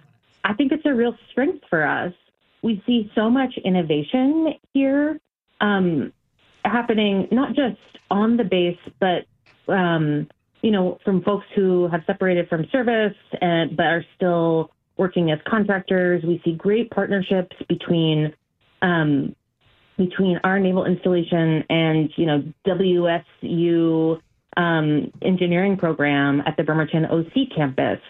I 0.44 0.54
think 0.54 0.72
it's 0.72 0.84
a 0.84 0.92
real 0.92 1.16
strength 1.30 1.64
for 1.70 1.86
us. 1.86 2.12
We 2.62 2.82
see 2.86 3.10
so 3.14 3.30
much 3.30 3.54
innovation 3.64 4.54
here. 4.72 5.18
Um, 5.60 6.12
happening 6.64 7.28
not 7.30 7.54
just 7.54 7.80
on 8.10 8.36
the 8.36 8.44
base, 8.44 8.78
but 9.00 9.26
um, 9.72 10.28
you 10.62 10.70
know, 10.70 10.98
from 11.04 11.22
folks 11.22 11.46
who 11.54 11.88
have 11.88 12.02
separated 12.06 12.48
from 12.48 12.66
service 12.70 13.16
and 13.40 13.76
but 13.76 13.86
are 13.86 14.04
still 14.16 14.70
working 14.96 15.30
as 15.30 15.38
contractors. 15.46 16.22
We 16.24 16.40
see 16.44 16.52
great 16.52 16.90
partnerships 16.90 17.56
between 17.68 18.32
um, 18.80 19.34
between 19.96 20.38
our 20.44 20.58
naval 20.58 20.84
installation 20.84 21.64
and 21.68 22.10
you 22.16 22.26
know 22.26 22.44
WSU 22.66 24.20
um, 24.56 25.12
engineering 25.22 25.76
program 25.76 26.42
at 26.46 26.56
the 26.56 26.62
Bremerton 26.62 27.06
OC 27.06 27.54
campus 27.54 28.00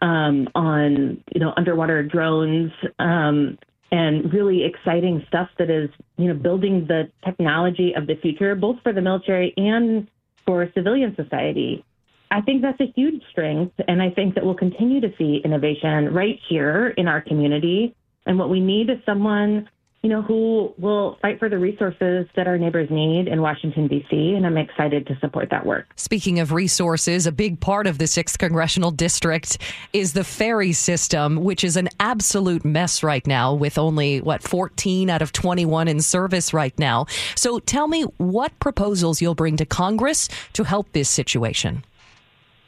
um, 0.00 0.48
on 0.54 1.22
you 1.34 1.40
know 1.40 1.52
underwater 1.56 2.02
drones 2.02 2.72
um, 2.98 3.58
and 3.90 4.32
really 4.32 4.64
exciting 4.64 5.24
stuff 5.28 5.48
that 5.58 5.70
is, 5.70 5.90
you 6.16 6.28
know, 6.28 6.34
building 6.34 6.86
the 6.86 7.10
technology 7.24 7.94
of 7.94 8.06
the 8.06 8.16
future, 8.16 8.54
both 8.54 8.76
for 8.82 8.92
the 8.92 9.00
military 9.00 9.54
and 9.56 10.08
for 10.46 10.70
civilian 10.74 11.14
society. 11.16 11.84
I 12.30 12.42
think 12.42 12.60
that's 12.60 12.80
a 12.80 12.92
huge 12.94 13.22
strength, 13.30 13.74
and 13.88 14.02
I 14.02 14.10
think 14.10 14.34
that 14.34 14.44
we'll 14.44 14.54
continue 14.54 15.00
to 15.00 15.08
see 15.16 15.40
innovation 15.44 16.12
right 16.12 16.38
here 16.48 16.88
in 16.88 17.08
our 17.08 17.22
community. 17.22 17.94
And 18.26 18.38
what 18.38 18.50
we 18.50 18.60
need 18.60 18.90
is 18.90 18.98
someone 19.06 19.68
you 20.08 20.14
know, 20.14 20.22
who 20.22 20.72
will 20.78 21.18
fight 21.20 21.38
for 21.38 21.50
the 21.50 21.58
resources 21.58 22.26
that 22.34 22.46
our 22.46 22.56
neighbors 22.56 22.88
need 22.90 23.28
in 23.28 23.42
Washington, 23.42 23.88
D.C., 23.88 24.32
and 24.34 24.46
I'm 24.46 24.56
excited 24.56 25.06
to 25.08 25.18
support 25.18 25.50
that 25.50 25.66
work. 25.66 25.84
Speaking 25.96 26.40
of 26.40 26.50
resources, 26.50 27.26
a 27.26 27.32
big 27.32 27.60
part 27.60 27.86
of 27.86 27.98
the 27.98 28.06
6th 28.06 28.38
Congressional 28.38 28.90
District 28.90 29.58
is 29.92 30.14
the 30.14 30.24
ferry 30.24 30.72
system, 30.72 31.44
which 31.44 31.62
is 31.62 31.76
an 31.76 31.90
absolute 32.00 32.64
mess 32.64 33.02
right 33.02 33.26
now, 33.26 33.52
with 33.52 33.76
only, 33.76 34.22
what, 34.22 34.42
14 34.42 35.10
out 35.10 35.20
of 35.20 35.30
21 35.32 35.88
in 35.88 36.00
service 36.00 36.54
right 36.54 36.78
now. 36.78 37.04
So 37.34 37.58
tell 37.58 37.86
me 37.86 38.04
what 38.16 38.58
proposals 38.60 39.20
you'll 39.20 39.34
bring 39.34 39.58
to 39.58 39.66
Congress 39.66 40.30
to 40.54 40.64
help 40.64 40.90
this 40.92 41.10
situation. 41.10 41.84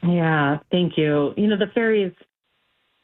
Yeah, 0.03 0.59
thank 0.70 0.98
you. 0.98 1.33
You 1.38 1.46
know, 1.46 1.57
the 1.57 1.72
ferries, 1.72 2.12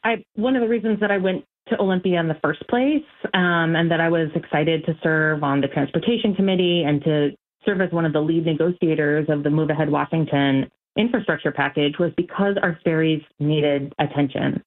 I, 0.03 0.23
one 0.35 0.55
of 0.55 0.61
the 0.61 0.67
reasons 0.67 0.99
that 0.99 1.09
I 1.09 1.17
went 1.17 1.43
to 1.69 1.79
Olympia 1.79 2.19
in 2.19 2.27
the 2.27 2.37
first 2.43 2.67
place, 2.67 3.03
um, 3.33 3.75
and 3.75 3.89
that 3.91 3.99
I 3.99 4.09
was 4.09 4.29
excited 4.35 4.85
to 4.85 4.93
serve 5.03 5.43
on 5.43 5.61
the 5.61 5.67
transportation 5.67 6.35
committee 6.35 6.83
and 6.83 7.03
to 7.03 7.29
serve 7.65 7.81
as 7.81 7.91
one 7.91 8.05
of 8.05 8.13
the 8.13 8.21
lead 8.21 8.45
negotiators 8.45 9.27
of 9.29 9.43
the 9.43 9.49
Move 9.49 9.69
Ahead 9.69 9.89
Washington 9.89 10.69
infrastructure 10.97 11.51
package 11.51 11.93
was 11.99 12.11
because 12.17 12.55
our 12.61 12.79
ferries 12.83 13.21
needed 13.39 13.93
attention. 13.99 14.63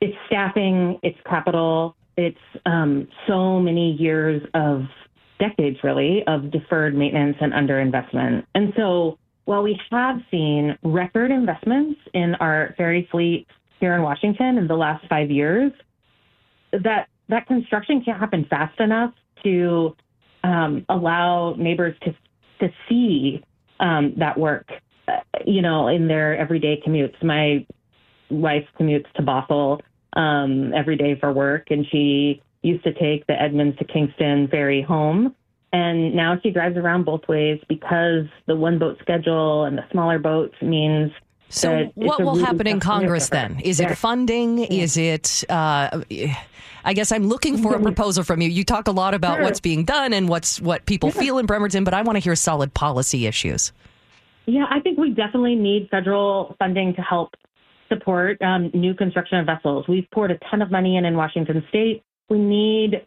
It's 0.00 0.16
staffing, 0.26 0.98
it's 1.02 1.18
capital, 1.28 1.96
it's 2.16 2.36
um, 2.66 3.08
so 3.26 3.58
many 3.60 3.92
years 3.92 4.42
of 4.54 4.82
decades, 5.38 5.78
really, 5.82 6.22
of 6.26 6.50
deferred 6.50 6.94
maintenance 6.94 7.36
and 7.40 7.52
underinvestment. 7.52 8.44
And 8.54 8.72
so 8.76 9.18
while 9.44 9.62
we 9.62 9.78
have 9.90 10.16
seen 10.30 10.76
record 10.82 11.30
investments 11.30 12.00
in 12.14 12.34
our 12.36 12.74
ferry 12.76 13.08
fleet 13.10 13.46
here 13.82 13.96
in 13.96 14.02
Washington 14.02 14.58
in 14.58 14.68
the 14.68 14.76
last 14.76 15.04
five 15.08 15.28
years, 15.28 15.72
that 16.70 17.08
that 17.28 17.46
construction 17.48 18.00
can't 18.04 18.20
happen 18.20 18.46
fast 18.48 18.78
enough 18.78 19.12
to 19.42 19.96
um, 20.44 20.86
allow 20.88 21.54
neighbors 21.58 21.96
to 22.04 22.14
to 22.60 22.72
see 22.88 23.42
um, 23.80 24.14
that 24.18 24.38
work, 24.38 24.68
uh, 25.08 25.18
you 25.44 25.60
know, 25.62 25.88
in 25.88 26.06
their 26.06 26.38
everyday 26.38 26.80
commutes. 26.86 27.20
My 27.24 27.66
wife 28.30 28.66
commutes 28.78 29.10
to 29.14 29.22
Bothell 29.22 29.80
um, 30.12 30.72
every 30.72 30.96
day 30.96 31.18
for 31.18 31.32
work, 31.32 31.72
and 31.72 31.84
she 31.90 32.40
used 32.62 32.84
to 32.84 32.92
take 32.92 33.26
the 33.26 33.34
Edmonds 33.34 33.76
to 33.78 33.84
Kingston 33.84 34.46
ferry 34.46 34.80
home. 34.80 35.34
And 35.72 36.14
now 36.14 36.38
she 36.40 36.50
drives 36.50 36.76
around 36.76 37.04
both 37.04 37.26
ways 37.28 37.58
because 37.68 38.26
the 38.46 38.54
one 38.54 38.78
boat 38.78 38.98
schedule 39.00 39.64
and 39.64 39.76
the 39.76 39.82
smaller 39.90 40.20
boats 40.20 40.54
means 40.62 41.10
So, 41.52 41.90
what 41.94 42.20
will 42.20 42.32
really 42.32 42.44
happen 42.44 42.66
in 42.66 42.80
Congress 42.80 43.28
then? 43.28 43.60
Is 43.62 43.78
Yeah. 43.78 43.92
it 43.92 43.98
funding? 43.98 44.60
Is 44.60 44.96
it? 44.96 45.44
Uh, 45.50 46.00
I 46.84 46.94
guess 46.94 47.12
I'm 47.12 47.24
looking 47.28 47.58
for 47.58 47.76
a 47.76 47.80
proposal 47.80 48.24
from 48.24 48.40
you. 48.40 48.48
You 48.48 48.64
talk 48.64 48.88
a 48.88 48.90
lot 48.92 49.14
about 49.14 49.36
Sure. 49.36 49.44
what's 49.44 49.60
being 49.60 49.84
done 49.84 50.12
and 50.12 50.28
what's 50.28 50.60
what 50.60 50.86
people 50.86 51.10
feel 51.10 51.38
in 51.38 51.46
Bremerton, 51.46 51.84
but 51.84 51.94
I 51.94 52.02
want 52.02 52.16
to 52.16 52.20
hear 52.20 52.34
solid 52.34 52.74
policy 52.74 53.26
issues. 53.26 53.72
Yeah, 54.46 54.64
I 54.68 54.80
think 54.80 54.98
we 54.98 55.10
definitely 55.10 55.54
need 55.54 55.88
federal 55.90 56.56
funding 56.58 56.94
to 56.94 57.02
help 57.02 57.34
support 57.88 58.40
um, 58.42 58.70
new 58.72 58.94
construction 58.94 59.38
of 59.38 59.46
vessels. 59.46 59.86
We've 59.86 60.10
poured 60.12 60.30
a 60.30 60.38
ton 60.50 60.62
of 60.62 60.70
money 60.70 60.96
in 60.96 61.04
in 61.04 61.16
Washington 61.16 61.62
State. 61.68 62.02
We 62.30 62.38
need 62.38 63.02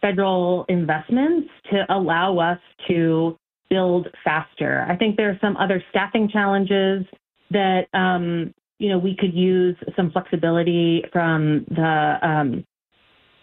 federal 0.00 0.64
investments 0.68 1.50
to 1.70 1.84
allow 1.90 2.38
us 2.38 2.58
to 2.88 3.38
build 3.70 4.08
faster. 4.24 4.84
I 4.88 4.96
think 4.96 5.16
there 5.16 5.30
are 5.30 5.38
some 5.40 5.56
other 5.58 5.82
staffing 5.90 6.28
challenges 6.28 7.04
that 7.50 7.86
um, 7.94 8.54
you 8.78 8.88
know 8.88 8.98
we 8.98 9.16
could 9.16 9.34
use 9.34 9.76
some 9.96 10.10
flexibility 10.10 11.04
from 11.12 11.64
the 11.68 12.14
um, 12.22 12.64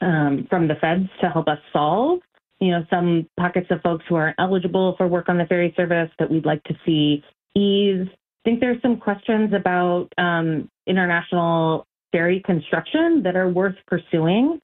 um, 0.02 0.48
from 0.50 0.68
the 0.68 0.76
feds 0.76 1.10
to 1.22 1.30
help 1.30 1.48
us 1.48 1.60
solve. 1.72 2.20
You 2.60 2.72
know, 2.72 2.86
some 2.90 3.28
pockets 3.40 3.68
of 3.72 3.82
folks 3.82 4.06
who 4.08 4.16
aren't 4.16 4.36
eligible 4.40 4.96
for 4.98 5.08
work 5.08 5.30
on 5.30 5.38
the 5.38 5.46
ferry 5.46 5.74
service 5.76 6.10
that 6.20 6.30
we'd 6.30 6.46
like 6.46 6.64
to 6.66 6.76
see 6.86 7.24
ease. 7.56 8.08
I 8.10 8.50
think 8.50 8.60
there's 8.60 8.82
some 8.82 8.98
questions 8.98 9.54
about 9.54 10.10
um, 10.18 10.70
international 10.88 11.88
ferry 12.12 12.42
construction 12.46 13.22
that 13.24 13.36
are 13.36 13.50
worth 13.50 13.76
pursuing. 13.88 14.60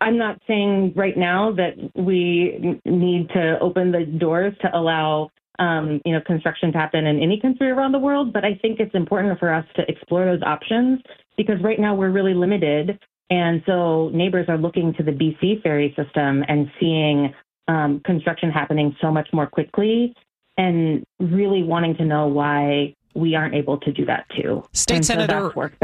I'm 0.00 0.16
not 0.16 0.40
saying 0.46 0.94
right 0.96 1.16
now 1.16 1.52
that 1.52 1.74
we 1.94 2.80
need 2.84 3.28
to 3.30 3.58
open 3.60 3.92
the 3.92 4.04
doors 4.04 4.54
to 4.62 4.76
allow 4.76 5.30
um, 5.60 6.00
you 6.04 6.12
know 6.12 6.20
construction 6.26 6.72
to 6.72 6.78
happen 6.78 7.06
in 7.06 7.20
any 7.20 7.38
country 7.40 7.70
around 7.70 7.92
the 7.92 7.98
world, 7.98 8.32
but 8.32 8.44
I 8.44 8.58
think 8.60 8.80
it's 8.80 8.94
important 8.94 9.38
for 9.38 9.52
us 9.52 9.64
to 9.76 9.82
explore 9.88 10.24
those 10.24 10.42
options 10.42 11.00
because 11.36 11.56
right 11.62 11.78
now 11.78 11.94
we're 11.94 12.10
really 12.10 12.34
limited, 12.34 12.98
and 13.30 13.62
so 13.66 14.10
neighbors 14.12 14.46
are 14.48 14.58
looking 14.58 14.92
to 14.94 15.02
the 15.02 15.12
BC 15.12 15.62
ferry 15.62 15.94
system 15.96 16.44
and 16.48 16.70
seeing 16.80 17.32
um, 17.68 18.00
construction 18.04 18.50
happening 18.50 18.96
so 19.00 19.12
much 19.12 19.28
more 19.32 19.46
quickly, 19.46 20.14
and 20.56 21.04
really 21.20 21.62
wanting 21.62 21.94
to 21.96 22.04
know 22.04 22.26
why 22.26 22.94
we 23.14 23.34
aren't 23.34 23.54
able 23.54 23.78
to 23.78 23.92
do 23.92 24.04
that 24.06 24.26
too. 24.30 24.64
State 24.72 24.96
And 24.96 25.06
so 25.06 25.14
Senator- 25.14 25.52
work 25.54 25.74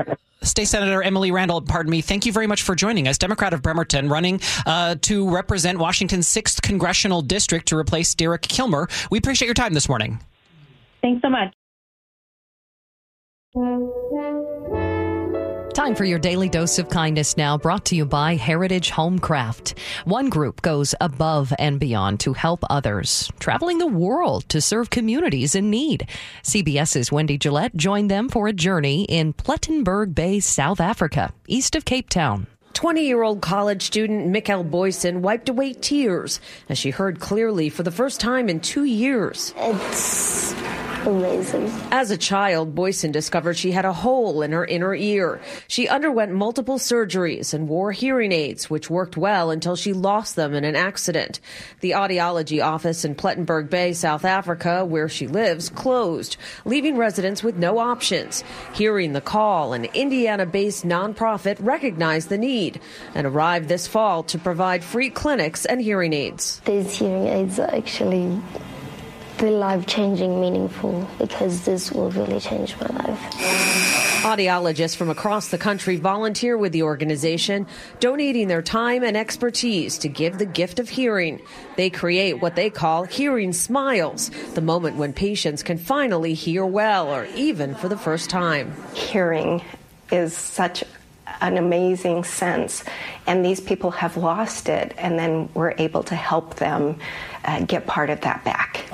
State 0.42 0.66
Senator 0.66 1.02
Emily 1.02 1.32
Randall, 1.32 1.60
pardon 1.60 1.90
me, 1.90 2.00
thank 2.00 2.24
you 2.24 2.32
very 2.32 2.46
much 2.46 2.62
for 2.62 2.74
joining 2.74 3.08
us. 3.08 3.18
Democrat 3.18 3.52
of 3.52 3.62
Bremerton, 3.62 4.08
running 4.08 4.40
uh, 4.64 4.94
to 5.02 5.28
represent 5.28 5.78
Washington's 5.78 6.28
6th 6.28 6.62
Congressional 6.62 7.20
District 7.22 7.66
to 7.68 7.76
replace 7.76 8.14
Derek 8.14 8.42
Kilmer. 8.42 8.88
We 9.10 9.18
appreciate 9.18 9.46
your 9.46 9.54
time 9.54 9.74
this 9.74 9.88
morning. 9.88 10.20
Thanks 11.02 11.22
so 11.22 11.30
much. 11.30 11.52
Time 15.76 15.94
for 15.94 16.06
your 16.06 16.18
daily 16.18 16.48
dose 16.48 16.78
of 16.78 16.88
kindness 16.88 17.36
now, 17.36 17.58
brought 17.58 17.84
to 17.84 17.94
you 17.94 18.06
by 18.06 18.34
Heritage 18.34 18.90
Homecraft. 18.90 19.78
One 20.06 20.30
group 20.30 20.62
goes 20.62 20.94
above 21.02 21.52
and 21.58 21.78
beyond 21.78 22.18
to 22.20 22.32
help 22.32 22.64
others, 22.70 23.30
traveling 23.40 23.76
the 23.76 23.86
world 23.86 24.48
to 24.48 24.62
serve 24.62 24.88
communities 24.88 25.54
in 25.54 25.68
need. 25.68 26.08
CBS's 26.42 27.12
Wendy 27.12 27.36
Gillette 27.36 27.76
joined 27.76 28.10
them 28.10 28.30
for 28.30 28.48
a 28.48 28.54
journey 28.54 29.04
in 29.04 29.34
Plettenberg 29.34 30.14
Bay, 30.14 30.40
South 30.40 30.80
Africa, 30.80 31.34
east 31.46 31.76
of 31.76 31.84
Cape 31.84 32.08
Town. 32.08 32.46
20 32.72 33.06
year 33.06 33.22
old 33.22 33.42
college 33.42 33.82
student 33.82 34.34
Mikkel 34.34 34.70
Boyson 34.70 35.20
wiped 35.20 35.50
away 35.50 35.74
tears 35.74 36.40
as 36.70 36.78
she 36.78 36.88
heard 36.88 37.20
clearly 37.20 37.68
for 37.68 37.82
the 37.82 37.90
first 37.90 38.18
time 38.18 38.48
in 38.48 38.60
two 38.60 38.84
years. 38.84 39.52
It's 39.58 40.54
amazing. 41.06 41.66
As 41.90 42.10
a 42.10 42.16
child, 42.16 42.74
Boyson 42.74 43.12
discovered 43.12 43.56
she 43.56 43.72
had 43.72 43.84
a 43.84 43.92
hole 43.92 44.42
in 44.42 44.52
her 44.52 44.64
inner 44.64 44.94
ear. 44.94 45.40
She 45.68 45.88
underwent 45.88 46.32
multiple 46.32 46.78
surgeries 46.78 47.54
and 47.54 47.68
wore 47.68 47.92
hearing 47.92 48.32
aids, 48.32 48.68
which 48.68 48.90
worked 48.90 49.16
well 49.16 49.50
until 49.50 49.76
she 49.76 49.92
lost 49.92 50.36
them 50.36 50.54
in 50.54 50.64
an 50.64 50.76
accident. 50.76 51.40
The 51.80 51.92
audiology 51.92 52.64
office 52.64 53.04
in 53.04 53.14
Plettenberg 53.14 53.70
Bay, 53.70 53.92
South 53.92 54.24
Africa, 54.24 54.84
where 54.84 55.08
she 55.08 55.26
lives, 55.26 55.70
closed, 55.70 56.36
leaving 56.64 56.96
residents 56.96 57.42
with 57.42 57.56
no 57.56 57.78
options. 57.78 58.44
Hearing 58.74 59.12
the 59.12 59.20
Call, 59.20 59.72
an 59.72 59.86
Indiana 59.86 60.46
based 60.46 60.84
nonprofit, 60.84 61.56
recognized 61.60 62.28
the 62.28 62.38
need 62.38 62.80
and 63.14 63.26
arrived 63.26 63.68
this 63.68 63.86
fall 63.86 64.22
to 64.24 64.38
provide 64.38 64.84
free 64.84 65.10
clinics 65.10 65.64
and 65.64 65.80
hearing 65.80 66.12
aids. 66.12 66.60
These 66.64 66.98
hearing 66.98 67.26
aids 67.26 67.58
are 67.58 67.74
actually 67.74 68.40
the 69.38 69.50
life 69.50 69.86
changing, 69.86 70.40
meaningful 70.40 71.08
because 71.18 71.64
this 71.64 71.92
will 71.92 72.10
really 72.10 72.40
change 72.40 72.76
my 72.80 72.86
life. 72.86 73.20
Audiologists 74.22 74.96
from 74.96 75.08
across 75.08 75.48
the 75.48 75.58
country 75.58 75.96
volunteer 75.96 76.56
with 76.56 76.72
the 76.72 76.82
organization, 76.82 77.66
donating 78.00 78.48
their 78.48 78.62
time 78.62 79.04
and 79.04 79.16
expertise 79.16 79.98
to 79.98 80.08
give 80.08 80.38
the 80.38 80.46
gift 80.46 80.78
of 80.78 80.88
hearing. 80.88 81.40
They 81.76 81.90
create 81.90 82.40
what 82.40 82.56
they 82.56 82.70
call 82.70 83.04
hearing 83.04 83.52
smiles, 83.52 84.30
the 84.54 84.60
moment 84.60 84.96
when 84.96 85.12
patients 85.12 85.62
can 85.62 85.78
finally 85.78 86.34
hear 86.34 86.64
well 86.66 87.14
or 87.14 87.26
even 87.36 87.74
for 87.74 87.88
the 87.88 87.98
first 87.98 88.30
time. 88.30 88.74
Hearing 88.94 89.62
is 90.10 90.36
such 90.36 90.82
an 91.40 91.58
amazing 91.58 92.24
sense, 92.24 92.84
and 93.26 93.44
these 93.44 93.60
people 93.60 93.90
have 93.90 94.16
lost 94.16 94.68
it, 94.68 94.94
and 94.96 95.18
then 95.18 95.48
we're 95.54 95.74
able 95.78 96.02
to 96.04 96.14
help 96.14 96.56
them 96.56 96.98
uh, 97.44 97.60
get 97.60 97.86
part 97.86 98.10
of 98.10 98.20
that 98.22 98.44
back. 98.44 98.84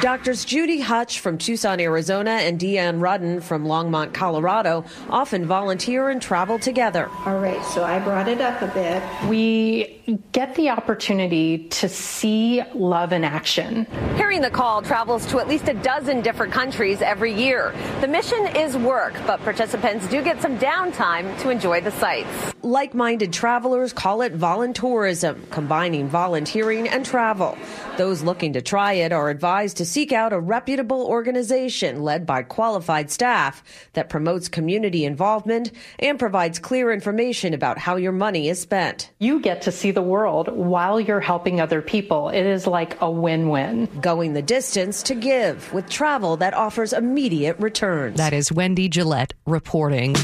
Doctors 0.00 0.44
Judy 0.44 0.78
Hutch 0.78 1.18
from 1.18 1.38
Tucson, 1.38 1.80
Arizona, 1.80 2.30
and 2.30 2.60
Deanne 2.60 3.00
Rudden 3.00 3.40
from 3.40 3.64
Longmont, 3.64 4.14
Colorado, 4.14 4.84
often 5.10 5.44
volunteer 5.44 6.08
and 6.08 6.22
travel 6.22 6.56
together. 6.56 7.10
All 7.26 7.40
right, 7.40 7.62
so 7.64 7.82
I 7.82 7.98
brought 7.98 8.28
it 8.28 8.40
up 8.40 8.62
a 8.62 8.68
bit. 8.68 9.02
We 9.28 9.97
get 10.16 10.54
the 10.54 10.70
opportunity 10.70 11.68
to 11.68 11.88
see 11.88 12.62
love 12.74 13.12
in 13.12 13.24
action. 13.24 13.86
Hearing 14.16 14.40
the 14.40 14.50
Call 14.50 14.80
travels 14.80 15.26
to 15.26 15.38
at 15.38 15.48
least 15.48 15.68
a 15.68 15.74
dozen 15.74 16.22
different 16.22 16.52
countries 16.52 17.02
every 17.02 17.34
year. 17.34 17.74
The 18.00 18.08
mission 18.08 18.46
is 18.56 18.76
work, 18.76 19.12
but 19.26 19.40
participants 19.40 20.08
do 20.08 20.22
get 20.22 20.40
some 20.40 20.58
downtime 20.58 21.38
to 21.40 21.50
enjoy 21.50 21.82
the 21.82 21.90
sights. 21.92 22.54
Like 22.62 22.94
minded 22.94 23.32
travelers 23.32 23.92
call 23.92 24.22
it 24.22 24.36
voluntourism, 24.36 25.50
combining 25.50 26.08
volunteering 26.08 26.88
and 26.88 27.04
travel. 27.04 27.56
Those 27.98 28.22
looking 28.22 28.52
to 28.54 28.62
try 28.62 28.94
it 28.94 29.12
are 29.12 29.28
advised 29.28 29.76
to 29.78 29.84
seek 29.84 30.12
out 30.12 30.32
a 30.32 30.40
reputable 30.40 31.06
organization 31.06 32.02
led 32.02 32.26
by 32.26 32.42
qualified 32.42 33.10
staff 33.10 33.62
that 33.92 34.08
promotes 34.08 34.48
community 34.48 35.04
involvement 35.04 35.72
and 35.98 36.18
provides 36.18 36.58
clear 36.58 36.92
information 36.92 37.54
about 37.54 37.78
how 37.78 37.96
your 37.96 38.12
money 38.12 38.48
is 38.48 38.60
spent. 38.60 39.10
You 39.18 39.40
get 39.40 39.62
to 39.62 39.72
see 39.72 39.90
the 39.98 40.02
world 40.02 40.46
while 40.52 41.00
you're 41.00 41.18
helping 41.18 41.60
other 41.60 41.82
people. 41.82 42.28
It 42.28 42.46
is 42.46 42.68
like 42.68 43.00
a 43.00 43.10
win 43.10 43.48
win. 43.48 43.86
Going 44.00 44.32
the 44.32 44.42
distance 44.42 45.02
to 45.02 45.16
give 45.16 45.72
with 45.72 45.90
travel 45.90 46.36
that 46.36 46.54
offers 46.54 46.92
immediate 46.92 47.58
returns. 47.58 48.16
That 48.16 48.32
is 48.32 48.52
Wendy 48.52 48.88
Gillette 48.88 49.34
reporting. 49.44 50.14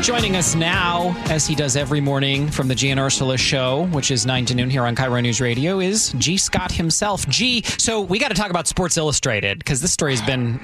Joining 0.00 0.36
us 0.36 0.54
now, 0.54 1.14
as 1.28 1.46
he 1.46 1.54
does 1.54 1.76
every 1.76 2.00
morning 2.00 2.48
from 2.48 2.68
the 2.68 2.74
Gee 2.74 2.90
and 2.90 3.00
Ursula 3.00 3.36
show, 3.36 3.86
which 3.86 4.10
is 4.10 4.24
9 4.24 4.46
to 4.46 4.54
noon 4.54 4.70
here 4.70 4.84
on 4.84 4.94
KIRO 4.94 5.20
News 5.20 5.40
Radio, 5.40 5.80
is 5.80 6.12
Gee 6.16 6.38
Scott 6.38 6.72
himself. 6.72 7.28
G, 7.28 7.62
so 7.76 8.00
we 8.00 8.18
got 8.18 8.28
to 8.28 8.34
talk 8.34 8.48
about 8.48 8.66
Sports 8.66 8.96
Illustrated 8.96 9.58
because 9.58 9.82
this 9.82 9.92
story 9.92 10.12
has 10.12 10.22
been 10.22 10.60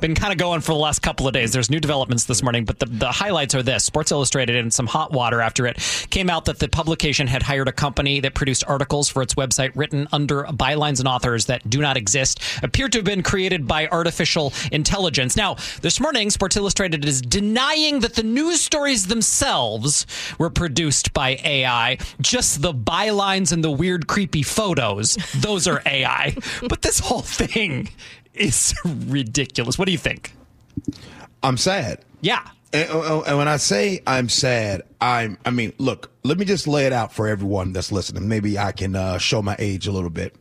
been 0.00 0.14
kind 0.14 0.32
of 0.32 0.38
going 0.38 0.60
for 0.60 0.72
the 0.72 0.78
last 0.78 1.00
couple 1.00 1.26
of 1.26 1.34
days. 1.34 1.52
There's 1.52 1.68
new 1.68 1.80
developments 1.80 2.24
this 2.24 2.42
morning, 2.42 2.64
but 2.64 2.78
the, 2.78 2.86
the 2.86 3.10
highlights 3.10 3.54
are 3.54 3.62
this 3.62 3.84
Sports 3.84 4.12
Illustrated 4.12 4.56
and 4.56 4.72
some 4.72 4.86
hot 4.86 5.12
water 5.12 5.42
after 5.42 5.66
it 5.66 5.78
came 6.10 6.30
out 6.30 6.46
that 6.46 6.58
the 6.58 6.68
publication 6.68 7.26
had 7.26 7.42
hired 7.42 7.68
a 7.68 7.72
company 7.72 8.20
that 8.20 8.34
produced 8.34 8.64
articles 8.66 9.08
for 9.08 9.20
its 9.20 9.34
website 9.34 9.72
written 9.74 10.08
under 10.12 10.44
bylines 10.44 11.00
and 11.00 11.08
authors 11.08 11.46
that 11.46 11.68
do 11.68 11.80
not 11.80 11.96
exist, 11.96 12.40
appear 12.62 12.88
to 12.88 12.98
have 12.98 13.04
been 13.04 13.22
created 13.22 13.66
by 13.66 13.88
artificial 13.88 14.54
intelligence. 14.72 15.36
Now, 15.36 15.56
this 15.82 16.00
morning, 16.00 16.30
Sports 16.30 16.56
Illustrated 16.56 17.04
is 17.04 17.20
denying 17.20 18.00
that 18.00 18.14
the 18.14 18.22
news 18.22 18.60
stories 18.76 19.06
themselves 19.06 20.04
were 20.38 20.50
produced 20.50 21.14
by 21.14 21.40
AI. 21.42 21.96
Just 22.20 22.60
the 22.60 22.74
bylines 22.74 23.50
and 23.50 23.64
the 23.64 23.70
weird, 23.70 24.06
creepy 24.06 24.42
photos, 24.42 25.14
those 25.36 25.66
are 25.66 25.80
AI. 25.86 26.36
but 26.68 26.82
this 26.82 26.98
whole 26.98 27.22
thing 27.22 27.88
is 28.34 28.74
ridiculous. 28.84 29.78
What 29.78 29.86
do 29.86 29.92
you 29.92 29.98
think? 29.98 30.34
I'm 31.42 31.56
sad. 31.56 32.04
Yeah. 32.20 32.46
And, 32.74 32.90
and 32.90 33.38
when 33.38 33.48
I 33.48 33.56
say 33.56 34.02
I'm 34.06 34.28
sad, 34.28 34.82
I'm. 35.00 35.38
I 35.46 35.52
mean, 35.52 35.72
look. 35.78 36.10
Let 36.22 36.36
me 36.36 36.44
just 36.44 36.68
lay 36.68 36.84
it 36.84 36.92
out 36.92 37.14
for 37.14 37.26
everyone 37.26 37.72
that's 37.72 37.90
listening. 37.90 38.28
Maybe 38.28 38.58
I 38.58 38.72
can 38.72 38.94
uh, 38.94 39.16
show 39.16 39.40
my 39.40 39.56
age 39.58 39.86
a 39.86 39.92
little 39.92 40.10
bit. 40.10 40.36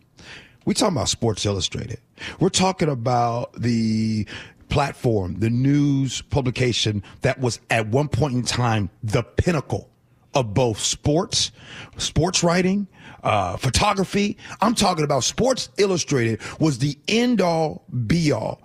We 0.66 0.74
talking 0.74 0.98
about 0.98 1.08
Sports 1.08 1.46
Illustrated. 1.46 2.00
We're 2.40 2.50
talking 2.50 2.90
about 2.90 3.54
the 3.54 4.28
platform, 4.70 5.40
the 5.40 5.50
news 5.50 6.22
publication 6.22 7.04
that 7.22 7.40
was 7.40 7.60
at 7.70 7.88
one 7.88 8.08
point 8.08 8.34
in 8.34 8.44
time 8.44 8.90
the 9.04 9.24
pinnacle 9.24 9.90
of 10.34 10.54
both 10.54 10.80
sports, 10.80 11.52
sports 11.98 12.44
writing, 12.44 12.88
uh, 13.24 13.58
photography. 13.58 14.38
I'm 14.62 14.76
talking 14.76 15.04
about 15.04 15.24
Sports 15.24 15.70
Illustrated 15.78 16.42
was 16.60 16.78
the 16.78 16.98
end 17.08 17.42
all 17.42 17.84
be 18.06 18.32
all. 18.32 18.62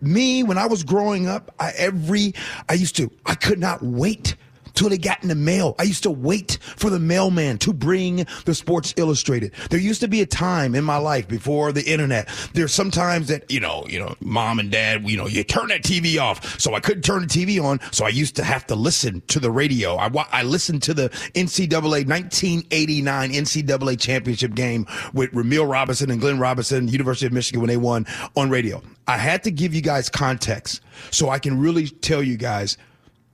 Me, 0.00 0.42
when 0.42 0.56
I 0.56 0.66
was 0.66 0.82
growing 0.82 1.28
up, 1.28 1.54
I, 1.60 1.72
every, 1.76 2.34
I 2.70 2.74
used 2.74 2.96
to, 2.96 3.10
I 3.26 3.34
could 3.34 3.58
not 3.58 3.82
wait 3.82 4.34
till 4.80 4.88
they 4.88 4.96
got 4.96 5.22
in 5.22 5.28
the 5.28 5.34
mail. 5.34 5.74
I 5.78 5.82
used 5.82 6.02
to 6.04 6.10
wait 6.10 6.58
for 6.62 6.88
the 6.88 6.98
mailman 6.98 7.58
to 7.58 7.72
bring 7.74 8.26
the 8.46 8.54
Sports 8.54 8.94
Illustrated. 8.96 9.52
There 9.68 9.78
used 9.78 10.00
to 10.00 10.08
be 10.08 10.22
a 10.22 10.26
time 10.26 10.74
in 10.74 10.84
my 10.84 10.96
life 10.96 11.28
before 11.28 11.70
the 11.70 11.82
internet. 11.84 12.28
There's 12.54 12.72
sometimes 12.72 13.28
that, 13.28 13.50
you 13.50 13.60
know, 13.60 13.84
you 13.88 13.98
know, 13.98 14.14
mom 14.20 14.58
and 14.58 14.70
dad, 14.70 15.08
you 15.08 15.18
know, 15.18 15.26
you 15.26 15.44
turn 15.44 15.68
that 15.68 15.82
TV 15.82 16.18
off. 16.18 16.58
So 16.58 16.72
I 16.72 16.80
couldn't 16.80 17.02
turn 17.02 17.20
the 17.20 17.28
TV 17.28 17.62
on. 17.62 17.78
So 17.92 18.06
I 18.06 18.08
used 18.08 18.36
to 18.36 18.44
have 18.44 18.66
to 18.68 18.74
listen 18.74 19.22
to 19.28 19.38
the 19.38 19.50
radio. 19.50 19.96
I, 19.96 20.08
I 20.32 20.44
listened 20.44 20.82
to 20.84 20.94
the 20.94 21.10
NCAA 21.34 22.08
1989 22.08 23.32
NCAA 23.32 24.00
championship 24.00 24.54
game 24.54 24.86
with 25.12 25.30
Rumeal 25.32 25.70
Robinson 25.70 26.10
and 26.10 26.22
Glenn 26.22 26.38
Robinson, 26.38 26.88
University 26.88 27.26
of 27.26 27.34
Michigan 27.34 27.60
when 27.60 27.68
they 27.68 27.76
won 27.76 28.06
on 28.34 28.48
radio. 28.48 28.82
I 29.06 29.18
had 29.18 29.42
to 29.44 29.50
give 29.50 29.74
you 29.74 29.82
guys 29.82 30.08
context 30.08 30.80
so 31.10 31.28
I 31.28 31.38
can 31.38 31.60
really 31.60 31.86
tell 31.86 32.22
you 32.22 32.38
guys 32.38 32.78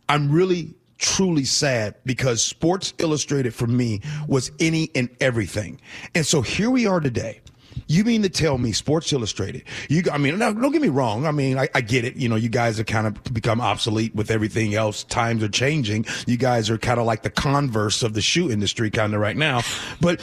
I'm 0.08 0.30
really 0.30 0.74
truly 0.98 1.44
sad 1.44 1.94
because 2.04 2.42
Sports 2.42 2.94
Illustrated 2.98 3.54
for 3.54 3.66
me 3.66 4.00
was 4.28 4.50
any 4.60 4.90
and 4.94 5.08
everything. 5.20 5.80
And 6.14 6.26
so 6.26 6.42
here 6.42 6.70
we 6.70 6.86
are 6.86 7.00
today. 7.00 7.40
You 7.88 8.04
mean 8.04 8.22
to 8.22 8.28
tell 8.28 8.58
me 8.58 8.72
Sports 8.72 9.12
Illustrated? 9.12 9.62
You, 9.88 10.02
I 10.10 10.18
mean, 10.18 10.38
don't 10.38 10.72
get 10.72 10.82
me 10.82 10.88
wrong. 10.88 11.26
I 11.26 11.30
mean, 11.30 11.58
I, 11.58 11.68
I 11.74 11.82
get 11.82 12.04
it. 12.04 12.16
You 12.16 12.28
know, 12.28 12.36
you 12.36 12.48
guys 12.48 12.80
are 12.80 12.84
kind 12.84 13.06
of 13.06 13.22
become 13.32 13.60
obsolete 13.60 14.14
with 14.14 14.30
everything 14.30 14.74
else. 14.74 15.04
Times 15.04 15.42
are 15.42 15.48
changing. 15.48 16.06
You 16.26 16.36
guys 16.36 16.68
are 16.68 16.78
kind 16.78 16.98
of 16.98 17.06
like 17.06 17.22
the 17.22 17.30
converse 17.30 18.02
of 18.02 18.14
the 18.14 18.22
shoe 18.22 18.50
industry 18.50 18.90
kind 18.90 19.14
of 19.14 19.20
right 19.20 19.36
now. 19.36 19.60
But 20.00 20.20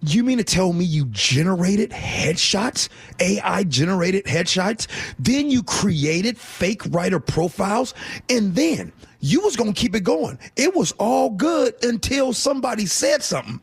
you 0.00 0.24
mean 0.24 0.38
to 0.38 0.44
tell 0.44 0.72
me 0.72 0.84
you 0.84 1.06
generated 1.06 1.90
headshots, 1.90 2.88
AI 3.20 3.64
generated 3.64 4.24
headshots, 4.24 4.86
then 5.18 5.50
you 5.50 5.62
created 5.62 6.38
fake 6.38 6.82
writer 6.90 7.20
profiles, 7.20 7.94
and 8.28 8.54
then 8.54 8.92
you 9.20 9.40
was 9.40 9.56
gonna 9.56 9.72
keep 9.72 9.94
it 9.94 10.04
going. 10.04 10.38
It 10.56 10.74
was 10.74 10.92
all 10.92 11.30
good 11.30 11.74
until 11.82 12.32
somebody 12.32 12.86
said 12.86 13.22
something. 13.22 13.60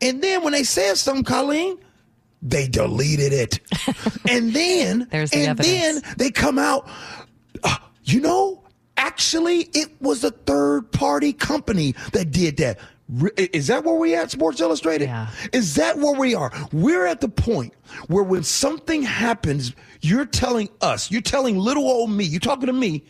And 0.00 0.22
then 0.22 0.42
when 0.42 0.52
they 0.52 0.64
said 0.64 0.96
something, 0.96 1.24
Colleen, 1.24 1.78
they 2.42 2.68
deleted 2.68 3.32
it. 3.32 3.60
and 4.28 4.52
then 4.52 5.08
There's 5.10 5.30
the 5.30 5.38
and 5.38 5.60
evidence. 5.60 6.02
then 6.02 6.14
they 6.18 6.30
come 6.30 6.58
out, 6.58 6.88
uh, 7.64 7.76
you 8.04 8.20
know, 8.20 8.62
actually 8.96 9.68
it 9.74 9.88
was 10.00 10.22
a 10.24 10.30
third 10.30 10.90
party 10.92 11.32
company 11.32 11.94
that 12.12 12.30
did 12.30 12.56
that. 12.58 12.78
Is 13.38 13.68
that 13.68 13.84
where 13.84 13.94
we 13.94 14.14
at, 14.14 14.30
Sports 14.30 14.60
Illustrated? 14.60 15.06
Yeah. 15.06 15.30
Is 15.54 15.76
that 15.76 15.96
where 15.96 16.12
we 16.12 16.34
are? 16.34 16.52
We're 16.72 17.06
at 17.06 17.22
the 17.22 17.28
point 17.28 17.72
where 18.08 18.22
when 18.22 18.42
something 18.42 19.02
happens, 19.02 19.72
you're 20.02 20.26
telling 20.26 20.68
us, 20.82 21.10
you're 21.10 21.22
telling 21.22 21.56
little 21.56 21.88
old 21.88 22.10
me, 22.10 22.24
you're 22.24 22.38
talking 22.38 22.66
to 22.66 22.72
me, 22.74 23.04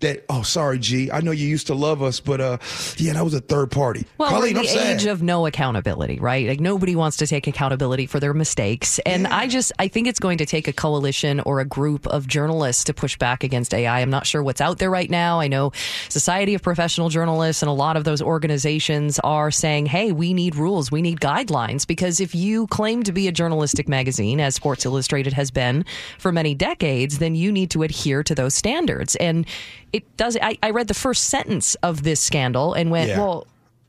that, 0.00 0.24
oh, 0.28 0.42
sorry, 0.42 0.78
Gee, 0.78 1.10
I 1.10 1.20
know 1.20 1.30
you 1.30 1.46
used 1.46 1.66
to 1.68 1.74
love 1.74 2.02
us, 2.02 2.20
but 2.20 2.40
uh, 2.40 2.58
yeah, 2.96 3.14
that 3.14 3.24
was 3.24 3.34
a 3.34 3.40
third 3.40 3.70
party. 3.70 4.04
Well, 4.18 4.30
Colleen, 4.30 4.54
we're 4.54 4.60
I'm 4.60 4.66
in 4.66 4.72
the 4.72 4.78
sad. 4.78 5.00
age 5.00 5.06
of 5.06 5.22
no 5.22 5.46
accountability, 5.46 6.18
right? 6.18 6.46
Like 6.46 6.60
nobody 6.60 6.94
wants 6.96 7.16
to 7.18 7.26
take 7.26 7.46
accountability 7.46 8.06
for 8.06 8.20
their 8.20 8.34
mistakes, 8.34 8.98
and 9.00 9.26
I 9.26 9.46
just 9.46 9.72
I 9.78 9.88
think 9.88 10.06
it's 10.06 10.20
going 10.20 10.38
to 10.38 10.46
take 10.46 10.68
a 10.68 10.72
coalition 10.72 11.40
or 11.40 11.60
a 11.60 11.64
group 11.64 12.06
of 12.06 12.26
journalists 12.26 12.84
to 12.84 12.94
push 12.94 13.16
back 13.16 13.44
against 13.44 13.72
AI. 13.74 14.00
I'm 14.00 14.10
not 14.10 14.26
sure 14.26 14.42
what's 14.42 14.60
out 14.60 14.78
there 14.78 14.90
right 14.90 15.10
now. 15.10 15.40
I 15.40 15.48
know 15.48 15.72
Society 16.08 16.54
of 16.54 16.62
Professional 16.62 17.08
Journalists 17.08 17.62
and 17.62 17.68
a 17.68 17.72
lot 17.72 17.96
of 17.96 18.04
those 18.04 18.20
organizations 18.22 19.18
are 19.24 19.50
saying, 19.50 19.86
"Hey, 19.86 20.12
we 20.12 20.34
need 20.34 20.56
rules, 20.56 20.90
we 20.90 21.02
need 21.02 21.20
guidelines," 21.20 21.86
because 21.86 22.20
if 22.20 22.34
you 22.34 22.66
claim 22.68 23.02
to 23.02 23.12
be 23.12 23.28
a 23.28 23.32
journalistic 23.32 23.88
magazine, 23.88 24.40
as 24.40 24.54
Sports 24.54 24.84
Illustrated 24.84 25.32
has 25.32 25.50
been 25.50 25.84
for 26.18 26.32
many 26.32 26.54
decades, 26.54 27.18
then 27.18 27.34
you 27.34 27.50
need 27.52 27.70
to 27.70 27.82
adhere 27.82 28.22
to 28.22 28.34
those 28.34 28.54
standards. 28.54 29.16
And 29.16 29.46
it 29.92 30.16
does. 30.16 30.36
I, 30.40 30.58
I 30.62 30.70
read 30.70 30.88
the 30.88 30.94
first 30.94 31.24
sentence 31.24 31.74
of 31.76 32.02
this 32.02 32.20
scandal 32.20 32.74
and 32.74 32.90
went, 32.90 33.08
Yeah. 33.10 33.18
"Well." 33.20 33.46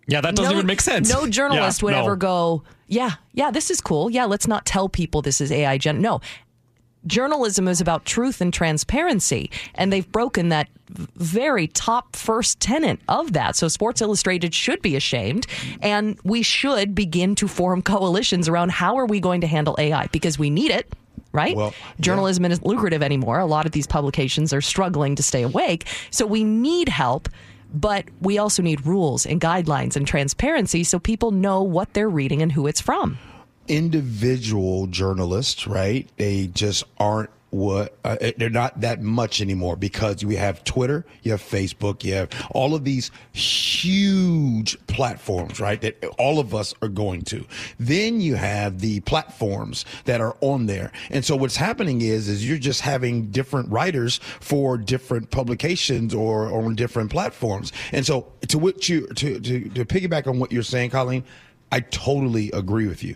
Yeah, 0.09 0.21
that 0.21 0.35
doesn't 0.35 0.53
even 0.53 0.65
make 0.65 0.79
sense. 0.79 1.09
No 1.11 1.27
journalist 1.27 1.81
Yeah, 1.81 1.85
would 1.85 1.91
no. 1.91 2.03
ever 2.03 2.15
go, 2.15 2.63
yeah, 2.87 3.15
yeah, 3.33 3.51
this 3.51 3.69
is 3.69 3.81
cool. 3.81 4.09
Yeah, 4.09 4.23
let's 4.23 4.47
not 4.47 4.65
tell 4.65 4.87
people 4.87 5.21
this 5.21 5.41
is 5.41 5.51
AI 5.51 5.77
gen. 5.77 5.99
No. 5.99 6.21
Journalism 7.05 7.67
is 7.67 7.79
about 7.81 8.05
truth 8.05 8.39
and 8.41 8.53
transparency, 8.53 9.51
and 9.75 9.91
they've 9.93 10.09
broken 10.11 10.47
that 10.49 10.67
very 10.89 11.67
top 11.67 12.15
first 12.15 12.59
tenet 12.61 12.99
of 13.09 13.33
that. 13.33 13.55
So 13.57 13.67
Sports 13.67 14.01
Illustrated 14.01 14.53
should 14.53 14.81
be 14.81 14.95
ashamed, 14.95 15.45
and 15.81 16.17
we 16.23 16.41
should 16.41 16.95
begin 16.95 17.35
to 17.35 17.47
form 17.49 17.81
coalitions 17.81 18.47
around 18.47 18.71
how 18.71 18.97
are 18.97 19.05
we 19.05 19.19
going 19.19 19.41
to 19.41 19.47
handle 19.47 19.75
AI 19.77 20.07
because 20.07 20.39
we 20.39 20.49
need 20.49 20.71
it. 20.71 20.91
Right? 21.37 21.55
Well, 21.55 21.73
Journalism 21.99 22.45
isn't 22.45 22.65
lucrative 22.65 23.03
anymore. 23.03 23.39
A 23.39 23.45
lot 23.45 23.65
of 23.65 23.71
these 23.71 23.87
publications 23.87 24.51
are 24.53 24.61
struggling 24.61 25.15
to 25.15 25.23
stay 25.23 25.43
awake. 25.43 25.85
So 26.09 26.25
we 26.25 26.43
need 26.43 26.89
help 26.89 27.29
but 27.73 28.05
we 28.21 28.37
also 28.37 28.63
need 28.63 28.85
rules 28.85 29.25
and 29.25 29.41
guidelines 29.41 29.97
and 29.97 30.07
transparency 30.07 30.85
so 30.85 30.99
people 30.99 31.31
know 31.31 31.61
what 31.61 31.93
they're 31.93 32.09
reading 32.09 32.41
and 32.41 32.51
who 32.53 32.65
it's 32.65 32.79
from. 32.79 33.17
individual 33.67 34.87
journalists, 34.87 35.67
right? 35.67 36.09
They 36.15 36.47
just 36.47 36.85
aren't 36.97 37.29
what 37.49 37.97
uh, 38.03 38.17
they're 38.37 38.49
not 38.49 38.81
that 38.81 39.01
much 39.01 39.41
anymore 39.41 39.75
because 39.77 40.23
we 40.25 40.35
have 40.35 40.63
Twitter, 40.65 41.05
you 41.23 41.31
have 41.31 41.41
Facebook, 41.41 42.03
you 42.03 42.13
have 42.13 42.29
all 42.51 42.75
of 42.75 42.83
these 42.83 43.09
huge 43.31 44.77
platforms, 44.87 45.59
right? 45.59 45.79
That 45.81 46.03
all 46.17 46.39
of 46.39 46.53
us 46.53 46.73
are 46.81 46.89
going 46.89 47.21
to. 47.23 47.45
Then 47.79 48.19
you 48.19 48.35
have 48.35 48.79
the 48.79 48.99
platforms 49.01 49.85
that 50.05 50.19
are 50.19 50.35
on 50.41 50.65
there. 50.65 50.91
And 51.09 51.23
so 51.23 51.35
what's 51.35 51.55
happening 51.55 52.01
is 52.01 52.27
is 52.27 52.47
you're 52.47 52.57
just 52.57 52.81
having 52.81 53.27
different 53.27 53.71
writers 53.71 54.19
for 54.39 54.77
different 54.77 55.31
publications 55.31 56.13
or, 56.13 56.49
or 56.49 56.65
on 56.65 56.75
different 56.75 57.11
platforms. 57.11 57.71
And 57.93 58.05
so 58.05 58.31
to 58.49 58.59
what 58.59 58.89
you 58.89 59.07
to, 59.07 59.39
to 59.39 59.69
to 59.69 59.85
piggyback 59.85 60.27
on 60.27 60.39
what 60.39 60.51
you're 60.51 60.63
saying, 60.63 60.89
Colleen, 60.89 61.23
I 61.71 61.79
totally 61.79 62.51
agree 62.51 62.87
with 62.87 63.03
you. 63.03 63.15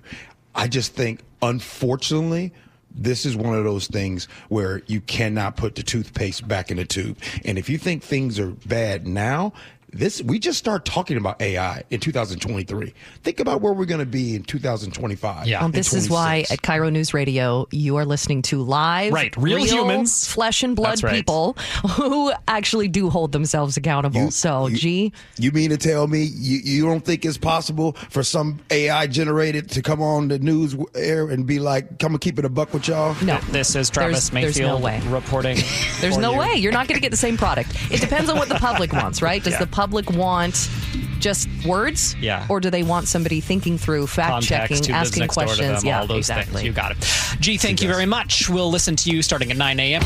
I 0.56 0.68
just 0.68 0.94
think, 0.94 1.22
unfortunately, 1.42 2.54
this 2.94 3.26
is 3.26 3.36
one 3.36 3.58
of 3.58 3.64
those 3.64 3.88
things 3.88 4.28
where 4.50 4.82
you 4.88 5.02
cannot 5.02 5.58
put 5.58 5.76
the 5.76 5.84
toothpaste 5.84 6.48
back 6.48 6.72
in 6.72 6.78
the 6.78 6.86
tube. 6.86 7.18
And 7.46 7.58
if 7.58 7.70
you 7.70 7.78
think 7.78 8.04
things 8.04 8.40
are 8.40 8.52
bad 8.52 9.08
now, 9.08 9.54
this 9.94 10.22
we 10.24 10.40
just 10.40 10.58
start 10.58 10.86
talking 10.86 11.18
about 11.18 11.42
AI 11.42 11.84
in 11.90 12.00
2023. 12.00 12.94
Think 13.24 13.40
about 13.40 13.62
where 13.62 13.74
we're 13.74 13.86
going 13.86 14.00
to 14.00 14.06
be 14.06 14.36
in 14.36 14.44
2025. 14.44 15.46
Well, 15.48 15.56
um, 15.60 15.66
and 15.66 15.74
this 15.74 15.94
is 15.94 16.10
why 16.10 16.46
at 16.50 16.62
KIRO 16.62 16.92
News 16.92 17.14
Radio, 17.14 17.68
you 17.72 17.98
are 17.98 18.06
listening 18.06 18.42
to 18.44 18.62
live, 18.62 19.12
Right, 19.14 19.36
real 19.38 19.64
humans. 19.64 20.28
flesh 20.28 20.64
and 20.64 20.76
blood 20.76 21.04
right. 21.04 21.14
people 21.14 21.54
who 21.98 22.32
actually 22.48 22.88
do 22.88 23.10
hold 23.10 23.32
themselves 23.32 23.78
accountable. 23.78 24.32
so, 24.32 24.70
gee, 24.72 25.12
You 25.38 25.52
mean 25.52 25.70
to 25.72 25.78
tell 25.78 26.08
me 26.08 26.24
you, 26.24 26.60
you 26.64 26.86
don't 26.86 27.04
think 27.04 27.26
it's 27.26 27.38
possible 27.38 27.94
for 28.10 28.24
some 28.24 28.60
AI 28.70 29.08
generated 29.08 29.70
to 29.72 29.82
come 29.82 30.02
on 30.02 30.28
the 30.30 30.40
news 30.40 30.76
air 30.96 31.30
and 31.30 31.46
be 31.46 31.60
like, 31.60 32.00
come 32.00 32.14
and 32.14 32.22
keep 32.22 32.40
it 32.40 32.46
a 32.46 32.50
buck 32.50 32.74
with 32.74 32.88
y'all? 32.88 33.16
No. 33.24 33.38
This 33.50 33.70
is 33.70 33.74
There's- 33.74 33.90
Travis 33.90 34.30
there's 34.30 34.58
no 34.60 34.80
Mayfield 34.80 34.84
way. 34.84 35.02
reporting. 35.08 35.58
there's 36.00 36.18
no 36.18 36.32
you. 36.34 36.40
way. 36.40 36.54
You're 36.56 36.72
not 36.72 36.88
going 36.88 36.96
to 36.96 37.02
get 37.02 37.12
the 37.12 37.18
same 37.18 37.36
product. 37.38 37.70
It 37.92 38.00
depends 38.02 38.30
on 38.30 38.38
what 38.38 38.48
the 38.50 38.56
public 38.56 38.94
wants, 38.94 39.22
right? 39.22 39.44
Does 39.44 39.54
Yeah. 39.54 39.60
the 39.60 39.68
public 39.82 40.12
want 40.12 40.70
just 41.18 41.50
words? 41.66 42.16
Yeah. 42.22 42.46
Or 42.50 42.60
do 42.60 42.70
they 42.70 42.84
want 42.84 43.08
somebody 43.08 43.42
thinking 43.42 43.80
through, 43.80 44.06
fact 44.06 44.30
Context, 44.30 44.84
checking, 44.84 44.94
asking 44.94 45.22
next 45.22 45.36
door 45.36 45.46
to 45.46 45.48
questions? 45.48 45.82
them, 45.82 45.88
yeah, 45.88 46.02
all 46.02 46.06
those 46.06 46.18
exactly. 46.30 46.54
things. 46.54 46.66
You 46.66 46.72
got 46.72 46.92
it. 46.92 46.98
Gee, 47.40 47.58
thank 47.58 47.82
you 47.82 47.88
very 47.88 48.06
much. 48.06 48.48
We'll 48.48 48.70
listen 48.70 48.96
to 48.98 49.10
you 49.10 49.24
starting 49.24 49.50
at 49.50 49.58
9 49.58 49.80
a.m. 49.80 50.04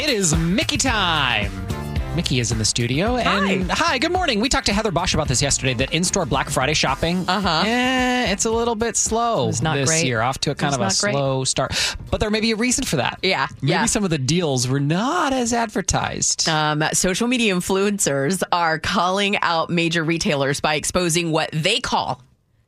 It 0.00 0.10
is 0.10 0.34
Micki 0.34 0.80
time. 0.80 1.69
Micki 2.16 2.40
is 2.40 2.50
in 2.50 2.58
the 2.58 2.64
studio. 2.64 3.16
And 3.16 3.70
hi, 3.70 3.98
good 3.98 4.10
morning. 4.10 4.40
We 4.40 4.48
talked 4.48 4.66
to 4.66 4.72
Heather 4.72 4.90
Bosch 4.90 5.14
about 5.14 5.28
this 5.28 5.40
yesterday 5.40 5.74
that 5.74 5.94
in 5.94 6.02
store 6.02 6.26
Black 6.26 6.50
Friday 6.50 6.74
shopping, 6.74 7.24
uh-huh. 7.28 7.62
eh, 7.64 8.32
it's 8.32 8.44
a 8.46 8.50
little 8.50 8.74
bit 8.74 8.96
slow 8.96 9.48
It's 9.48 9.62
not 9.62 9.76
this 9.76 9.88
great. 9.88 10.06
year, 10.06 10.20
off 10.20 10.38
to 10.38 10.50
a 10.50 10.56
kind 10.56 10.74
of 10.74 10.80
a 10.80 10.84
great. 10.84 11.12
slow 11.12 11.44
start. 11.44 11.72
But 12.10 12.18
there 12.18 12.30
may 12.30 12.40
be 12.40 12.50
a 12.50 12.56
reason 12.56 12.84
for 12.84 12.96
that. 12.96 13.20
Yeah. 13.22 13.46
Maybe 13.62 13.70
yeah. 13.70 13.86
some 13.86 14.02
of 14.02 14.10
the 14.10 14.18
deals 14.18 14.66
were 14.66 14.80
not 14.80 15.32
as 15.32 15.52
advertised. 15.52 16.48
Um, 16.48 16.82
social 16.92 17.28
media 17.28 17.54
influencers 17.54 18.42
are 18.50 18.80
calling 18.80 19.38
out 19.38 19.70
major 19.70 20.02
retailers 20.02 20.60
by 20.60 20.74
exposing 20.74 21.30
what 21.30 21.50
they 21.52 21.78
call 21.78 22.22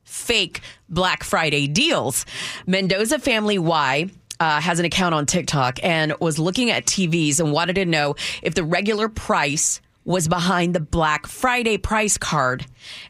fake 0.05 0.61
Black 0.87 1.23
Friday 1.23 1.67
deals. 1.67 2.25
Mendoza 2.65 3.19
Family 3.19 3.57
Y. 3.59 4.09
Uh, 4.39 4.59
has 4.59 4.79
an 4.79 4.85
account 4.85 5.13
on 5.15 5.25
TikTok 5.25 5.79
and 5.83 6.13
was 6.19 6.39
looking 6.39 6.71
at 6.71 6.85
TVs 6.85 7.39
and 7.39 7.51
wanted 7.51 7.75
to 7.75 7.85
know 7.85 8.15
if 8.41 8.55
the 8.55 8.63
regular 8.63 9.07
price 9.09 9.79
was 10.05 10.27
behind 10.27 10.75
the 10.75 10.79
Black 10.79 11.27
Friday 11.27 11.77
price 11.77 12.17
card. 12.17 12.65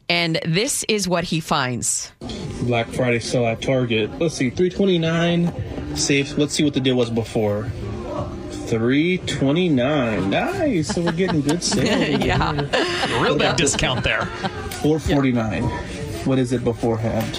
And 0.10 0.40
this 0.46 0.84
is 0.88 1.08
what 1.08 1.24
he 1.24 1.40
finds. 1.40 2.12
Black 2.64 2.88
Friday 2.88 3.20
sale 3.20 3.46
at 3.48 3.62
Target. 3.62 4.12
Let's 4.20 4.36
see, 4.36 4.50
329 4.50 5.96
safe. 5.96 6.38
Let's 6.38 6.54
see 6.54 6.64
what 6.64 6.74
the 6.74 6.80
deal 6.80 6.96
was 6.96 7.10
before. 7.10 7.72
Three 8.68 9.18
twenty 9.20 9.70
nine. 9.70 10.30
Nice. 10.30 10.88
So 10.88 11.02
we're 11.02 11.12
getting 11.12 11.42
good 11.42 11.62
sales. 11.64 12.24
Yeah. 12.24 12.52
Real 13.22 13.38
big 13.38 13.56
discount 13.56 14.04
there. 14.04 14.26
Four 14.82 15.00
forty 15.00 15.32
nine. 15.32 15.64
What 16.26 16.40
is 16.40 16.54
it 16.54 16.64
beforehand? 16.64 17.36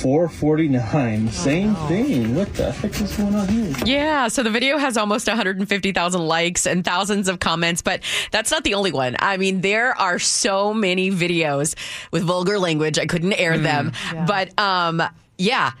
Four 0.00 0.28
forty 0.28 0.68
nine. 0.68 1.28
Same 1.30 1.74
thing. 1.88 2.34
What 2.34 2.54
the 2.54 2.70
heck 2.70 3.00
is 3.00 3.16
going 3.16 3.34
on 3.34 3.48
here? 3.48 3.74
Yeah, 3.84 4.28
so 4.28 4.44
the 4.44 4.50
video 4.50 4.78
has 4.78 4.96
almost 4.96 5.26
150,000 5.26 6.20
likes 6.20 6.66
and 6.66 6.84
thousands 6.84 7.28
of 7.28 7.40
comments, 7.40 7.82
but 7.82 8.00
that's 8.30 8.50
not 8.50 8.62
the 8.62 8.74
only 8.74 8.92
one. 8.92 9.16
I 9.18 9.38
mean, 9.38 9.60
there 9.60 9.98
are 9.98 10.20
so 10.20 10.72
many 10.72 11.10
videos 11.10 11.74
with 12.12 12.22
vulgar 12.22 12.58
language. 12.60 12.98
I 12.98 13.06
couldn't 13.06 13.32
air 13.32 13.58
them. 13.58 13.92
But 14.26 14.56
um 14.58 15.02
yeah, 15.36 15.72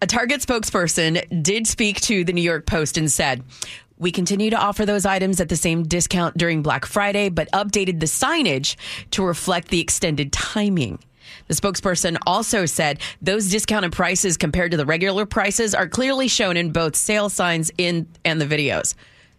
a 0.00 0.06
Target 0.06 0.40
spokesperson 0.40 1.42
did 1.42 1.66
speak 1.66 2.00
to 2.02 2.24
the 2.24 2.32
New 2.32 2.42
York 2.42 2.66
Post 2.66 2.96
and 2.96 3.10
said, 3.12 3.42
we 3.98 4.10
continue 4.12 4.50
to 4.50 4.58
offer 4.58 4.84
those 4.84 5.06
items 5.06 5.40
at 5.40 5.48
the 5.48 5.56
same 5.56 5.82
discount 5.82 6.36
during 6.36 6.62
Black 6.62 6.84
Friday, 6.84 7.28
but 7.30 7.50
updated 7.52 8.00
the 8.00 8.06
signage 8.06 8.76
to 9.12 9.22
reflect 9.22 9.68
the 9.68 9.80
extended 9.80 10.32
timing. 10.32 10.98
The 11.48 11.54
spokesperson 11.54 12.16
also 12.26 12.66
said 12.66 13.00
those 13.22 13.48
discounted 13.50 13.92
prices 13.92 14.36
compared 14.36 14.72
to 14.72 14.76
the 14.76 14.86
regular 14.86 15.26
prices 15.26 15.74
are 15.74 15.88
clearly 15.88 16.28
shown 16.28 16.56
in 16.56 16.72
both 16.72 16.96
sale 16.96 17.28
signs 17.28 17.70
in 17.78 18.08
and 18.24 18.40
the 18.40 18.46
videos. 18.46 18.94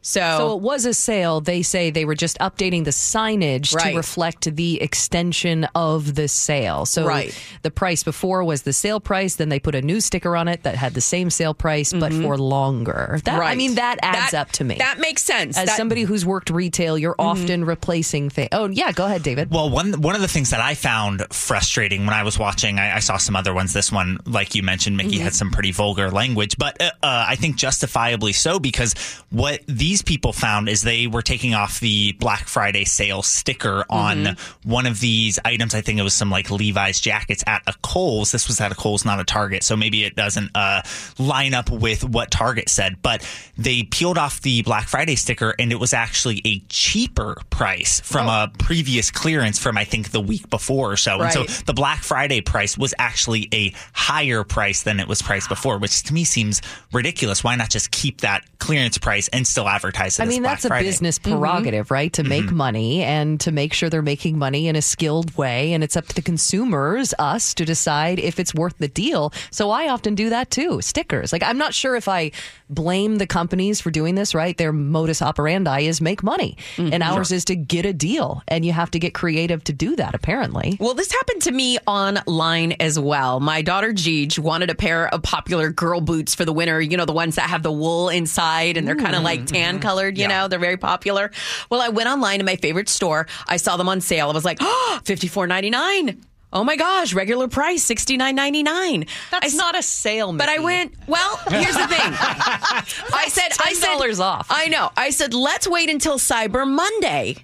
So, 0.08 0.22
So 0.38 0.54
it 0.56 0.62
was 0.62 0.86
a 0.86 0.94
sale. 0.94 1.42
They 1.42 1.62
say 1.64 1.90
they 1.90 2.06
were 2.06 2.16
just 2.16 2.40
updating 2.40 2.86
the 2.86 2.92
signage 2.92 3.76
Right. 3.76 3.92
to 3.92 3.98
reflect 3.98 4.56
the 4.56 4.82
extension 4.82 5.66
of 5.76 6.16
the 6.16 6.30
sale. 6.30 6.86
So 6.86 7.06
Right. 7.06 7.34
the 7.62 7.72
price 7.72 8.04
before 8.04 8.42
was 8.46 8.62
the 8.62 8.72
sale 8.72 9.02
price. 9.02 9.36
Then 9.36 9.50
they 9.50 9.60
put 9.60 9.76
a 9.76 9.82
new 9.82 10.00
sticker 10.00 10.38
on 10.38 10.48
it 10.48 10.64
that 10.64 10.76
had 10.76 10.94
the 10.94 11.02
same 11.02 11.30
sale 11.30 11.54
price, 11.54 11.92
but 11.92 12.14
Mhm. 12.14 12.22
for 12.22 12.38
longer. 12.38 13.20
That, 13.26 13.42
I 13.42 13.56
mean, 13.56 13.76
that 13.76 13.98
adds 14.02 14.32
That- 14.32 14.40
up 14.48 14.52
to 14.54 14.64
me. 14.64 14.76
that 14.76 14.98
makes 15.00 15.24
sense. 15.24 15.58
As 15.58 15.66
That- 15.68 15.76
somebody 15.78 16.04
who's 16.04 16.26
worked 16.26 16.50
retail, 16.52 16.98
you're 16.98 17.16
often 17.20 17.66
replacing 17.66 18.30
things. 18.30 18.48
Oh, 18.54 18.70
yeah. 18.70 18.94
Go 18.94 19.06
ahead, 19.08 19.24
David. 19.24 19.52
Well, 19.52 19.70
one 19.70 19.92
one 20.02 20.16
of 20.16 20.22
the 20.22 20.30
things 20.30 20.52
that 20.52 20.62
I 20.62 20.74
found 20.74 21.26
frustrating 21.32 22.06
when 22.06 22.14
I 22.16 22.24
was 22.24 22.40
watching, 22.40 22.80
I, 22.80 22.96
I 22.96 23.00
saw 23.00 23.18
some 23.18 23.36
other 23.36 23.54
ones. 23.54 23.74
This 23.74 23.92
one, 23.92 24.20
like 24.26 24.56
you 24.56 24.64
mentioned, 24.64 24.98
Micki 24.98 25.20
had 25.20 25.36
some 25.36 25.52
pretty 25.52 25.72
vulgar 25.74 26.10
language, 26.12 26.56
but 26.58 26.82
uh, 26.82 26.92
uh, 27.04 27.26
I 27.28 27.36
think 27.36 27.58
justifiably 27.58 28.32
so 28.32 28.58
because 28.58 28.96
what 29.32 29.62
these 29.68 29.97
people 30.02 30.34
found 30.34 30.70
is 30.70 30.82
they 30.82 31.08
were 31.08 31.22
taking 31.22 31.54
off 31.54 31.80
the 31.80 32.14
Black 32.14 32.48
Friday 32.48 32.86
sale 32.86 33.22
sticker 33.24 33.84
on 33.90 34.38
one 34.64 34.86
of 34.86 35.00
these 35.00 35.40
items. 35.44 35.74
I 35.74 35.82
think 35.82 36.00
it 36.00 36.04
was 36.04 36.14
some 36.14 36.30
like 36.30 36.50
Levi's 36.50 37.00
jackets 37.00 37.44
at 37.48 37.64
a 37.68 37.74
Kohl's. 37.82 38.32
This 38.32 38.48
was 38.48 38.62
at 38.62 38.72
a 38.72 38.76
Kohl's, 38.76 39.06
not 39.06 39.20
a 39.20 39.24
Target, 39.24 39.64
so 39.64 39.76
maybe 39.76 40.04
it 40.04 40.16
doesn't 40.16 40.52
uh, 40.56 40.82
line 41.18 41.54
up 41.54 41.70
with 41.70 42.04
what 42.04 42.32
Target 42.32 42.70
said. 42.70 43.02
But 43.02 43.28
they 43.58 43.84
peeled 43.84 44.18
off 44.18 44.42
the 44.42 44.62
Black 44.62 44.88
Friday 44.88 45.16
sticker, 45.16 45.56
and 45.58 45.72
it 45.72 45.80
was 45.80 45.94
actually 45.94 46.42
a 46.46 46.60
cheaper 46.70 47.38
price 47.50 48.00
from 48.02 48.28
a 48.28 48.52
previous 48.60 49.12
clearance 49.12 49.60
from 49.60 49.78
I 49.78 49.84
think 49.84 50.12
the 50.12 50.22
week 50.22 50.50
before 50.50 50.92
or 50.94 50.98
so. 50.98 51.22
And 51.22 51.34
so 51.34 51.44
the 51.66 51.74
Black 51.74 52.04
Friday 52.04 52.42
price 52.42 52.78
was 52.78 52.94
actually 53.00 53.50
a 53.54 53.74
higher 53.94 54.44
price 54.44 54.84
than 54.84 55.00
it 55.00 55.08
was 55.08 55.22
priced 55.22 55.50
before, 55.50 55.78
which 55.78 56.04
to 56.04 56.14
me 56.14 56.24
seems 56.24 56.62
ridiculous. 56.94 57.44
Why 57.44 57.56
not 57.56 57.70
just 57.70 57.92
keep 57.92 58.22
that 58.22 58.44
clearance 58.60 58.98
price 58.98 59.28
and 59.30 59.46
still 59.46 59.68
advertise 59.68 59.87
it 59.90 59.98
I 60.00 60.06
as 60.06 60.20
mean, 60.20 60.44
Black 60.44 60.62
that's 60.62 60.66
a 60.66 60.70
business 60.80 61.20
mm-hmm. 61.20 61.40
prerogative, 61.40 61.92
right? 61.92 62.12
To 62.14 62.24
make 62.24 62.46
mm-hmm. 62.46 62.56
money 62.56 63.04
and 63.04 63.40
to 63.42 63.52
make 63.52 63.74
sure 63.74 63.90
they're 63.90 64.02
making 64.02 64.38
money 64.38 64.68
in 64.68 64.76
a 64.76 64.82
skilled 64.82 65.36
way. 65.38 65.74
And 65.74 65.84
it's 65.84 65.98
up 65.98 66.06
to 66.08 66.16
the 66.16 66.22
consumers, 66.22 67.14
us, 67.20 67.54
to 67.56 67.66
decide 67.66 68.20
if 68.20 68.40
it's 68.40 68.54
worth 68.54 68.78
the 68.78 68.88
deal. 68.88 69.34
So 69.52 69.70
I 69.70 69.90
often 69.90 70.16
do 70.16 70.30
that 70.30 70.52
too. 70.52 70.82
Stickers. 70.82 71.34
Like, 71.34 71.44
I'm 71.44 71.58
not 71.58 71.74
sure 71.74 71.96
if 71.96 72.08
I 72.08 72.32
blame 72.70 73.18
the 73.18 73.28
companies 73.28 73.82
for 73.82 73.92
doing 73.92 74.16
this, 74.16 74.36
right? 74.36 74.58
Their 74.58 74.74
modus 74.74 75.22
operandi 75.22 75.82
is 75.82 76.02
make 76.02 76.24
money, 76.24 76.58
mm-hmm. 76.76 76.94
and 76.94 77.04
ours 77.04 77.32
is 77.32 77.46
to 77.46 77.56
get 77.56 77.86
a 77.86 77.94
deal. 77.94 78.44
And 78.48 78.66
you 78.66 78.74
have 78.74 78.92
to 78.92 79.00
get 79.00 79.14
creative 79.14 79.64
to 79.66 79.74
do 79.74 79.96
that, 79.96 80.16
apparently. 80.16 80.78
Well, 80.80 80.94
this 80.94 81.12
happened 81.12 81.42
to 81.44 81.52
me 81.52 81.78
online 81.88 82.74
as 82.74 83.00
well. 83.00 83.40
My 83.40 83.62
daughter 83.62 83.94
Jeej 83.94 84.40
wanted 84.40 84.70
a 84.70 84.76
pair 84.76 85.08
of 85.08 85.22
popular 85.24 85.70
girl 85.70 86.02
boots 86.02 86.36
for 86.36 86.46
the 86.46 86.54
winter. 86.54 86.82
You 86.82 86.98
know, 86.98 87.06
the 87.06 87.14
ones 87.14 87.36
that 87.36 87.50
have 87.50 87.64
the 87.64 87.72
wool 87.72 88.10
inside 88.10 88.78
and 88.78 88.88
they're 88.88 88.96
kind 88.96 89.16
of 89.16 89.24
like 89.24 89.46
tan 89.46 89.67
Mm-hmm. 89.76 89.82
colored, 89.82 90.18
you 90.18 90.28
know, 90.28 90.48
they're 90.48 90.60
very 90.60 90.78
popular. 90.78 91.32
Well, 91.70 91.82
I 91.82 91.90
went 91.90 92.10
online 92.10 92.40
to 92.40 92.46
my 92.46 92.56
favorite 92.56 92.90
store. 92.90 93.28
I 93.48 93.58
saw 93.58 93.78
them 93.78 93.90
on 93.90 94.02
sale. 94.02 94.30
I 94.30 94.34
was 94.34 94.46
like, 94.46 94.58
oh, 94.62 95.00
$54.99. 95.04 96.18
Oh 96.54 96.64
my 96.64 96.78
gosh, 96.78 97.14
regular 97.14 97.50
price 97.50 97.84
sixty 97.84 98.16
nine 98.16 98.36
ninety 98.36 98.64
nine. 98.64 99.06
That's 99.32 99.54
not 99.54 99.78
a 99.78 99.84
sale, 99.84 100.32
But 100.32 100.48
I 100.48 100.60
went, 100.60 100.94
well, 101.06 101.38
here's 101.50 101.76
the 101.76 101.88
thing. 101.88 102.00
I 102.00 103.26
said, 103.30 103.50
I 103.62 103.74
said, 103.74 103.98
$10 103.98 104.20
off. 104.22 104.48
I 104.50 104.70
know. 104.70 104.90
I 104.96 105.10
said, 105.10 105.34
let's 105.34 105.68
wait 105.68 105.90
until 105.90 106.18
Cyber 106.18 106.66
Monday 106.66 107.36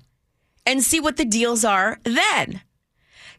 and 0.66 0.82
see 0.82 1.02
what 1.02 1.18
the 1.18 1.26
deals 1.26 1.66
are 1.66 2.00
then. 2.04 2.62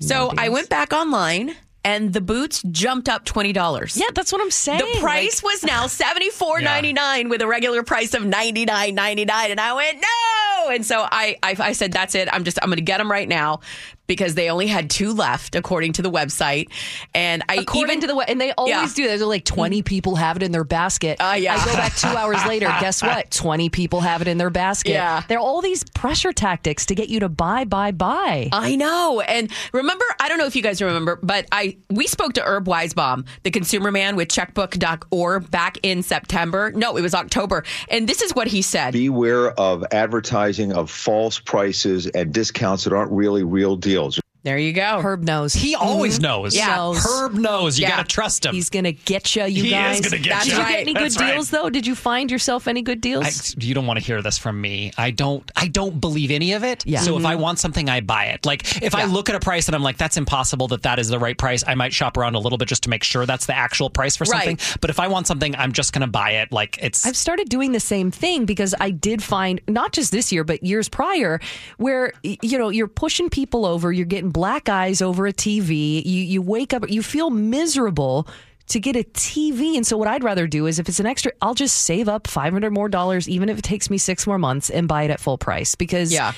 So 0.00 0.32
I 0.36 0.50
went 0.50 0.68
back 0.68 0.92
online 0.92 1.56
and 1.84 2.12
the 2.12 2.20
boots 2.20 2.62
jumped 2.70 3.08
up 3.08 3.24
$20. 3.24 3.96
Yeah, 3.96 4.06
that's 4.14 4.32
what 4.32 4.40
I'm 4.40 4.50
saying. 4.50 4.78
The 4.78 5.00
price 5.00 5.42
was 5.42 5.62
now 5.62 5.84
$74.99 5.84 7.28
with 7.30 7.42
a 7.42 7.46
regular 7.46 7.82
price 7.82 8.14
of 8.14 8.22
$99.99 8.22 9.30
and 9.30 9.60
I 9.60 9.72
went, 9.74 10.00
"No!" 10.00 10.70
And 10.70 10.84
so 10.84 11.06
I 11.10 11.36
I, 11.42 11.56
I 11.58 11.72
said 11.72 11.92
that's 11.92 12.14
it. 12.14 12.28
I'm 12.32 12.44
just 12.44 12.58
I'm 12.62 12.68
going 12.68 12.76
to 12.76 12.82
get 12.82 12.98
them 12.98 13.10
right 13.10 13.28
now 13.28 13.60
because 14.06 14.34
they 14.34 14.50
only 14.50 14.66
had 14.66 14.90
two 14.90 15.12
left 15.12 15.54
according 15.54 15.92
to 15.94 16.02
the 16.02 16.10
website. 16.10 16.68
And 17.14 17.42
I 17.48 17.56
According 17.56 17.90
even 17.90 18.00
to 18.02 18.06
the 18.08 18.16
way, 18.16 18.24
and 18.28 18.40
they 18.40 18.52
always 18.52 18.72
Yeah. 18.74 18.88
do. 18.94 19.06
There's 19.06 19.22
like 19.22 19.44
20 19.44 19.82
people 19.82 20.16
have 20.16 20.36
it 20.36 20.42
in 20.42 20.52
their 20.52 20.64
basket. 20.64 21.20
Uh, 21.20 21.34
yeah. 21.38 21.54
I 21.54 21.64
go 21.64 21.72
back 21.72 21.94
two 21.96 22.08
hours 22.08 22.44
later. 22.46 22.66
Guess 22.80 23.02
what? 23.02 23.30
20 23.30 23.68
people 23.70 24.00
have 24.00 24.20
it 24.22 24.28
in 24.28 24.36
their 24.38 24.50
basket. 24.50 24.90
Yeah. 24.92 25.22
There 25.28 25.38
are 25.38 25.42
all 25.42 25.62
these 25.62 25.84
pressure 25.94 26.32
tactics 26.32 26.86
to 26.86 26.94
get 26.94 27.08
you 27.08 27.20
to 27.20 27.28
buy, 27.28 27.64
buy, 27.64 27.92
buy. 27.92 28.48
I 28.52 28.76
know. 28.76 29.20
And 29.20 29.50
remember, 29.72 30.04
I 30.20 30.28
don't 30.28 30.38
know 30.38 30.46
if 30.46 30.56
you 30.56 30.62
guys 30.62 30.82
remember, 30.82 31.18
but 31.22 31.46
I 31.52 31.76
we 31.90 32.06
spoke 32.06 32.34
to 32.34 32.42
Herb 32.42 32.66
Weisbaum, 32.66 33.26
the 33.42 33.50
consumer 33.50 33.90
man 33.90 34.16
with 34.16 34.28
checkbook.org 34.28 35.50
back 35.50 35.78
in 35.82 36.02
September. 36.02 36.72
No, 36.74 36.96
it 36.96 37.02
was 37.02 37.14
October. 37.14 37.64
And 37.88 38.08
this 38.08 38.20
is 38.22 38.34
what 38.34 38.46
he 38.48 38.62
said. 38.62 38.92
Beware 38.92 39.50
of 39.52 39.84
advertising 39.92 40.72
of 40.72 40.90
false 40.90 41.38
prices 41.38 42.06
and 42.06 42.32
discounts 42.32 42.84
that 42.84 42.92
aren't 42.92 43.12
really 43.12 43.42
real 43.42 43.76
deals 43.76 43.93
deals. 43.94 44.33
There 44.44 44.58
you 44.58 44.74
go. 44.74 45.00
Herb 45.00 45.22
knows. 45.22 45.54
He 45.54 45.74
always 45.74 46.20
knows. 46.20 46.54
Yeah. 46.54 46.92
Herb 46.94 47.32
knows. 47.34 47.78
You 47.78 47.84
Yeah. 47.86 47.96
got 47.96 48.08
to 48.08 48.14
trust 48.14 48.44
him. 48.44 48.54
He's 48.54 48.68
going 48.68 48.84
to 48.84 48.92
get 48.92 49.34
you, 49.34 49.44
you 49.46 49.62
He 49.64 49.68
is 49.68 49.72
guys. 49.72 50.00
gonna 50.02 50.22
get 50.22 50.42
Did 50.44 50.52
you 50.52 50.58
get 50.58 50.80
any 50.80 50.92
That's 50.92 51.16
good 51.16 51.22
right. 51.22 51.32
deals, 51.32 51.48
though? 51.50 51.70
Did 51.70 51.86
you 51.86 51.94
find 51.94 52.30
yourself 52.30 52.68
any 52.68 52.82
good 52.82 53.00
deals? 53.00 53.54
I, 53.56 53.64
you 53.64 53.72
don't 53.72 53.86
want 53.86 53.98
to 53.98 54.04
hear 54.04 54.20
this 54.20 54.36
from 54.36 54.60
me. 54.60 54.92
I 54.98 55.10
don't. 55.12 55.50
I 55.56 55.66
don't 55.68 55.98
believe 55.98 56.30
any 56.30 56.52
of 56.52 56.62
it. 56.62 56.84
Yeah. 56.86 57.00
So 57.00 57.16
if 57.16 57.22
Mhm. 57.22 57.26
I 57.26 57.34
want 57.36 57.58
something, 57.58 57.88
I 57.88 58.00
buy 58.02 58.26
it. 58.26 58.44
Like 58.44 58.82
if 58.82 58.94
I 58.94 59.04
look 59.04 59.30
at 59.30 59.34
a 59.34 59.40
price 59.40 59.66
and 59.66 59.74
I'm 59.74 59.82
like, 59.82 59.96
that's 59.96 60.18
impossible 60.18 60.68
that 60.68 60.82
that 60.82 60.98
is 60.98 61.08
the 61.08 61.18
right 61.18 61.38
price. 61.38 61.64
I 61.66 61.74
might 61.74 61.94
shop 61.94 62.18
around 62.18 62.34
a 62.34 62.38
little 62.38 62.58
bit 62.58 62.68
just 62.68 62.82
to 62.82 62.90
make 62.90 63.02
sure 63.02 63.24
that's 63.24 63.46
the 63.46 63.56
actual 63.56 63.88
price 63.88 64.14
for 64.14 64.26
something. 64.26 64.56
Right. 64.56 64.76
But 64.82 64.90
if 64.90 65.00
I 65.00 65.08
want 65.08 65.26
something, 65.26 65.56
I'm 65.56 65.72
just 65.72 65.94
going 65.94 66.02
to 66.02 66.06
buy 66.06 66.32
it. 66.32 66.52
Like 66.52 66.78
it's. 66.82 67.06
I've 67.06 67.16
started 67.16 67.48
doing 67.48 67.72
the 67.72 67.80
same 67.80 68.10
thing 68.10 68.44
because 68.44 68.74
I 68.78 68.90
did 68.90 69.22
find 69.22 69.62
not 69.68 69.92
just 69.92 70.12
this 70.12 70.30
year 70.32 70.44
but 70.44 70.62
years 70.62 70.90
prior 70.90 71.40
where 71.78 72.12
you 72.22 72.58
know 72.58 72.68
you're 72.68 72.88
pushing 72.88 73.30
people 73.30 73.64
over, 73.64 73.90
you're 73.90 74.04
getting 74.04 74.33
black 74.34 74.68
eyes 74.68 75.00
over 75.00 75.26
a 75.26 75.32
TV, 75.32 76.04
you 76.04 76.22
you 76.22 76.42
wake 76.42 76.74
up 76.74 76.90
you 76.90 77.02
feel 77.02 77.30
miserable 77.30 78.28
to 78.66 78.80
get 78.80 78.96
a 78.96 79.04
TV 79.04 79.76
and 79.76 79.86
so 79.86 79.96
what 79.96 80.08
I'd 80.08 80.24
rather 80.24 80.46
do 80.46 80.66
is 80.66 80.78
if 80.78 80.88
it's 80.88 81.00
an 81.00 81.06
extra 81.06 81.32
I'll 81.40 81.54
just 81.54 81.84
save 81.84 82.08
up 82.08 82.26
500 82.26 82.70
more 82.72 82.88
dollars 82.90 83.28
even 83.28 83.48
if 83.48 83.58
it 83.58 83.62
takes 83.62 83.88
me 83.88 83.98
6 83.98 84.26
more 84.26 84.38
months 84.38 84.68
and 84.70 84.88
buy 84.88 85.04
it 85.04 85.10
at 85.10 85.20
full 85.20 85.38
price. 85.38 85.74
Because 85.74 86.12
Yeah. 86.12 86.32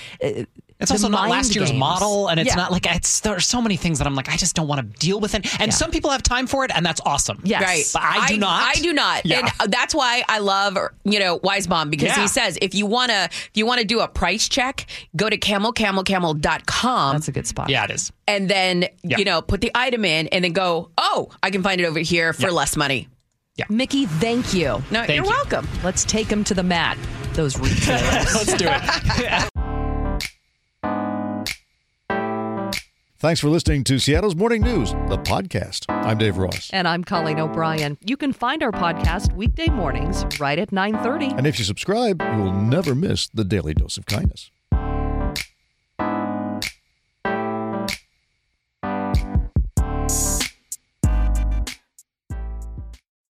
Uh, 0.78 0.82
It's 0.82 0.90
also 0.90 1.08
not 1.08 1.20
mind 1.20 1.30
last 1.30 1.54
year's 1.56 1.70
games- 1.70 1.80
model, 1.80 2.28
and 2.28 2.38
it's 2.38 2.48
Yeah. 2.50 2.56
not 2.56 2.70
like 2.70 2.84
it's. 2.86 3.20
There 3.20 3.34
are 3.34 3.40
so 3.40 3.62
many 3.62 3.76
things 3.78 3.96
that 3.98 4.06
I'm 4.06 4.14
like, 4.14 4.28
I 4.28 4.36
just 4.36 4.54
don't 4.54 4.68
want 4.68 4.80
to 4.92 4.98
deal 4.98 5.18
with 5.20 5.34
it. 5.34 5.46
And 5.58 5.72
some 5.72 5.90
people 5.90 6.10
have 6.10 6.22
time 6.22 6.46
for 6.46 6.66
it, 6.66 6.70
and 6.74 6.84
that's 6.84 7.00
awesome. 7.06 7.40
Yes. 7.44 7.62
Right. 7.62 7.84
but 7.94 8.02
I 8.02 8.28
do 8.28 8.36
not. 8.36 8.76
I 8.76 8.80
do 8.80 8.92
not. 8.92 9.24
Yeah. 9.24 9.48
And 9.60 9.72
that's 9.72 9.94
why 9.94 10.22
I 10.28 10.38
love, 10.40 10.76
you 11.04 11.18
know, 11.18 11.38
Weisbaum 11.40 11.88
because 11.88 12.08
Yeah. 12.08 12.20
he 12.20 12.28
says 12.28 12.58
if 12.60 12.74
you 12.74 12.84
want 12.84 13.10
to 13.10 13.24
if 13.24 13.50
you 13.54 13.64
want 13.64 13.80
to 13.80 13.86
do 13.86 14.00
a 14.00 14.08
price 14.08 14.48
check, 14.50 14.84
go 15.16 15.30
to 15.30 15.38
camelcamelcamel.com. 15.38 17.12
That's 17.14 17.28
a 17.28 17.32
good 17.32 17.46
spot. 17.46 17.70
Yeah, 17.70 17.84
it 17.84 17.90
is. 17.92 18.12
And 18.28 18.48
then, 18.50 18.86
Yeah. 19.02 19.16
you 19.18 19.24
know, 19.24 19.40
put 19.40 19.62
the 19.62 19.70
item 19.74 20.04
in 20.04 20.26
and 20.28 20.44
then 20.44 20.52
go, 20.52 20.90
"Oh, 20.98 21.30
I 21.42 21.50
can 21.50 21.62
find 21.62 21.80
it 21.80 21.84
over 21.84 22.00
here 22.00 22.32
for 22.34 22.50
less 22.52 22.76
money." 22.76 23.08
Yeah. 23.56 23.64
Micki, 23.70 24.06
thank 24.06 24.52
you. 24.52 24.82
No, 24.90 25.04
Thank 25.04 25.08
you're 25.08 25.24
you. 25.24 25.30
welcome. 25.30 25.66
Let's 25.82 26.04
take 26.04 26.28
them 26.28 26.44
to 26.44 26.52
the 26.52 26.62
mat. 26.62 26.98
Those 27.32 27.58
retailers. 27.58 28.34
Let's 28.34 28.54
do 28.54 28.66
it. 28.68 29.48
Thanks 33.18 33.40
for 33.40 33.48
listening 33.48 33.82
to 33.84 33.98
Seattle's 33.98 34.36
Morning 34.36 34.60
News, 34.60 34.90
the 35.08 35.16
podcast. 35.16 35.86
I'm 35.88 36.18
Dave 36.18 36.36
Ross. 36.36 36.68
And 36.70 36.86
I'm 36.86 37.02
Colleen 37.02 37.40
O'Brien. 37.40 37.96
You 38.04 38.14
can 38.14 38.34
find 38.34 38.62
our 38.62 38.72
podcast 38.72 39.34
weekday 39.34 39.68
mornings 39.68 40.26
right 40.38 40.58
at 40.58 40.70
9:30. 40.70 41.32
And 41.38 41.46
if 41.46 41.58
you 41.58 41.64
subscribe, 41.64 42.20
you 42.20 42.42
will 42.42 42.52
never 42.52 42.94
miss 42.94 43.28
the 43.28 43.42
daily 43.42 43.72
dose 43.72 43.96
of 43.96 44.04
kindness. 44.04 44.50